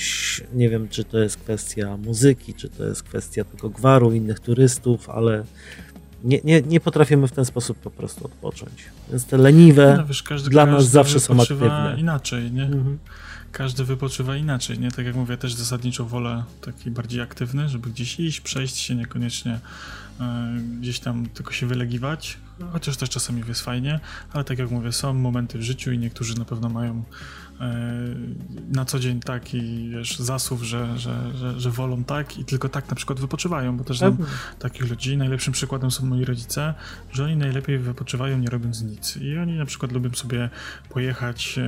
[0.54, 5.10] Nie wiem, czy to jest kwestia muzyki, czy to jest kwestia tego gwaru, innych turystów,
[5.10, 5.44] ale
[6.24, 8.84] nie, nie, nie potrafimy w ten sposób po prostu odpocząć.
[9.10, 11.96] Więc te leniwe no, wiesz, każdy, dla nas zawsze są aktywne.
[11.98, 12.64] inaczej, nie?
[12.64, 12.98] Mhm.
[13.52, 14.90] Każdy wypoczywa inaczej, nie?
[14.90, 19.60] Tak jak mówię, też zasadniczo wolę taki bardziej aktywny, żeby gdzieś iść, przejść się, niekoniecznie
[20.20, 22.38] e, gdzieś tam tylko się wylegiwać,
[22.72, 24.00] chociaż też czasami jest fajnie,
[24.32, 27.02] ale tak jak mówię, są momenty w życiu i niektórzy na pewno mają
[28.68, 32.88] na co dzień taki wiesz, zasób, że, że, że, że wolą tak i tylko tak
[32.88, 34.16] na przykład wypoczywają, bo też znam
[34.58, 35.16] takich ludzi.
[35.16, 36.74] Najlepszym przykładem są moi rodzice,
[37.12, 39.16] że oni najlepiej wypoczywają nie robiąc nic.
[39.16, 40.50] I oni na przykład lubią sobie
[40.88, 41.62] pojechać e,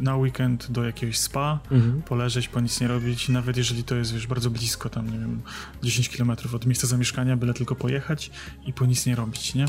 [0.00, 2.02] na weekend do jakiegoś spa, mhm.
[2.02, 5.42] poleżeć, po nic nie robić, nawet jeżeli to jest wiesz, bardzo blisko, tam nie wiem,
[5.82, 8.30] 10 km od miejsca zamieszkania, byle tylko pojechać
[8.66, 9.66] i po nic nie robić, nie?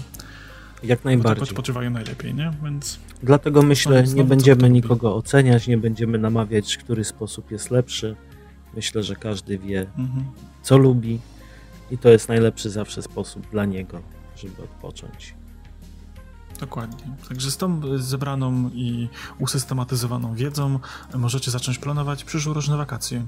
[0.84, 1.44] Jak najbardziej.
[1.44, 2.52] Odpoczywają najlepiej, nie?
[2.64, 3.00] Więc...
[3.24, 8.16] Dlatego myślę, nie będziemy nikogo oceniać, nie będziemy namawiać, który sposób jest lepszy.
[8.76, 10.26] Myślę, że każdy wie, mhm.
[10.62, 11.20] co lubi
[11.92, 14.02] i to jest najlepszy zawsze sposób dla niego,
[14.36, 15.34] żeby odpocząć.
[16.60, 17.16] Dokładnie.
[17.30, 19.10] Także z tą zebraną i
[19.40, 20.80] usystematyzowaną wiedzą
[21.16, 23.26] możecie zacząć planować przyszłoroczne wakacje.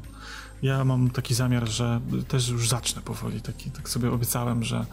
[0.62, 3.42] Ja mam taki zamiar, że też już zacznę powoli.
[3.42, 4.86] Taki, tak sobie obiecałem, że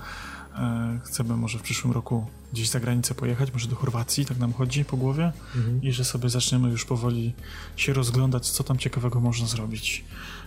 [0.58, 4.52] E, chcemy może w przyszłym roku gdzieś za granicę pojechać, może do Chorwacji, tak nam
[4.52, 5.82] chodzi po głowie mhm.
[5.82, 7.32] i że sobie zaczniemy już powoli
[7.76, 10.04] się rozglądać, co tam ciekawego można zrobić,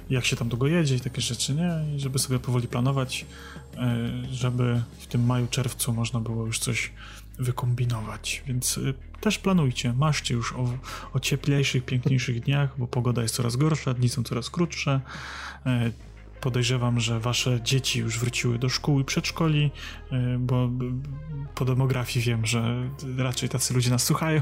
[0.10, 1.96] jak się tam długo jedzie i takie rzeczy, nie?
[1.96, 3.26] I żeby sobie powoli planować,
[3.78, 6.92] e, żeby w tym maju, czerwcu można było już coś
[7.40, 8.82] wykombinować, więc e,
[9.22, 10.74] też planujcie, maszcie już o,
[11.14, 15.02] o cieplejszych, piękniejszych dniach, bo pogoda jest coraz gorsza, dni są coraz krótsze,
[16.42, 19.72] Podejrzewam, że wasze dzieci już wróciły do szkół i przedszkoli,
[20.12, 20.70] y, bo
[21.56, 24.42] po demografii wiem, że raczej tacy ludzie nas słuchają.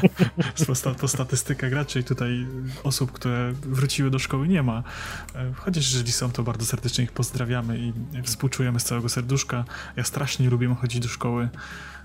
[1.00, 2.46] po statystykach raczej tutaj
[2.84, 4.78] osób, które wróciły do szkoły nie ma.
[4.80, 7.92] Y, chociaż jeżeli są, to bardzo serdecznie ich pozdrawiamy i
[8.22, 9.64] współczujemy z całego serduszka.
[9.96, 11.48] Ja strasznie lubię chodzić do szkoły.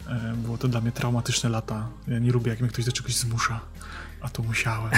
[0.07, 1.87] Y, było to dla mnie traumatyczne lata.
[2.07, 3.59] Ja nie lubię, jak mnie ktoś do czegoś zmusza.
[4.21, 4.91] A tu musiałem.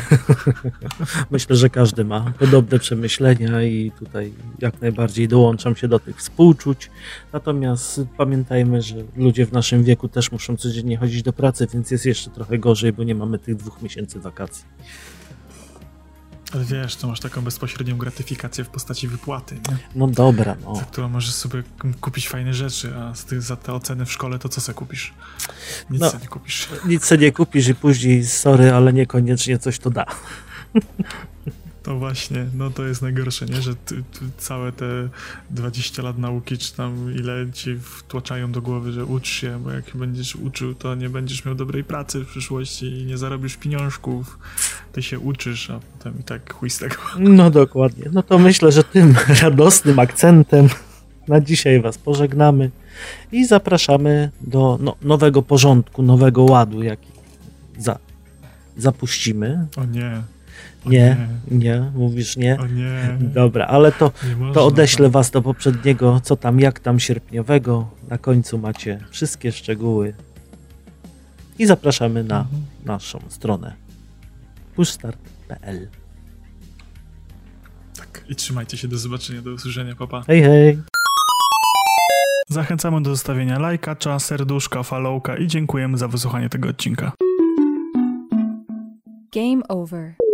[1.31, 6.91] Myślę, że każdy ma podobne przemyślenia i tutaj jak najbardziej dołączam się do tych współczuć.
[7.33, 12.05] Natomiast pamiętajmy, że ludzie w naszym wieku też muszą codziennie chodzić do pracy, więc jest
[12.05, 14.65] jeszcze trochę gorzej, bo nie mamy tych dwóch miesięcy wakacji.
[16.55, 19.77] Ale wiesz, to masz taką bezpośrednią gratyfikację w postaci wypłaty, nie?
[19.95, 20.75] No dobra, no.
[20.75, 21.63] Za którą możesz sobie
[22.01, 25.13] kupić fajne rzeczy, a ty, za te oceny w szkole to co sobie kupisz?
[25.89, 26.69] Nic no, nie kupisz.
[26.85, 30.05] Nic sobie nie kupisz i później, sorry, ale niekoniecznie coś to da.
[31.85, 33.61] To właśnie, no to jest najgorsze, nie?
[33.61, 35.09] Że ty, ty całe te
[35.49, 39.85] 20 lat nauki, czy tam ile ci wtłaczają do głowy, że ucz się, bo jak
[39.95, 44.39] będziesz uczył, to nie będziesz miał dobrej pracy w przyszłości i nie zarobisz pieniążków.
[44.91, 46.95] Ty się uczysz, a potem i tak chuj z tego.
[47.19, 48.05] No dokładnie.
[48.13, 50.69] No to myślę, że tym radosnym akcentem
[51.27, 52.71] na dzisiaj was pożegnamy
[53.31, 57.09] i zapraszamy do no, nowego porządku, nowego ładu, jaki
[57.77, 57.97] za,
[58.77, 59.67] zapuścimy.
[59.77, 60.34] O nie.
[60.85, 61.17] Nie,
[61.51, 62.59] nie, nie, mówisz nie?
[62.59, 63.17] O nie.
[63.19, 64.11] Dobra, ale to,
[64.53, 65.13] to odeślę tak.
[65.13, 67.89] was do poprzedniego, co tam, jak tam sierpniowego.
[68.09, 70.13] Na końcu macie wszystkie szczegóły.
[71.59, 72.61] I zapraszamy na mhm.
[72.85, 73.85] naszą stronę
[74.75, 75.87] pushstart.pl
[77.97, 80.23] Tak, i trzymajcie się, do zobaczenia, do usłyszenia, papa.
[80.27, 80.79] Hej, hej.
[82.49, 87.11] Zachęcamy do zostawienia lajka, cza, serduszka, followka i dziękujemy za wysłuchanie tego odcinka.
[89.35, 90.24] Game over.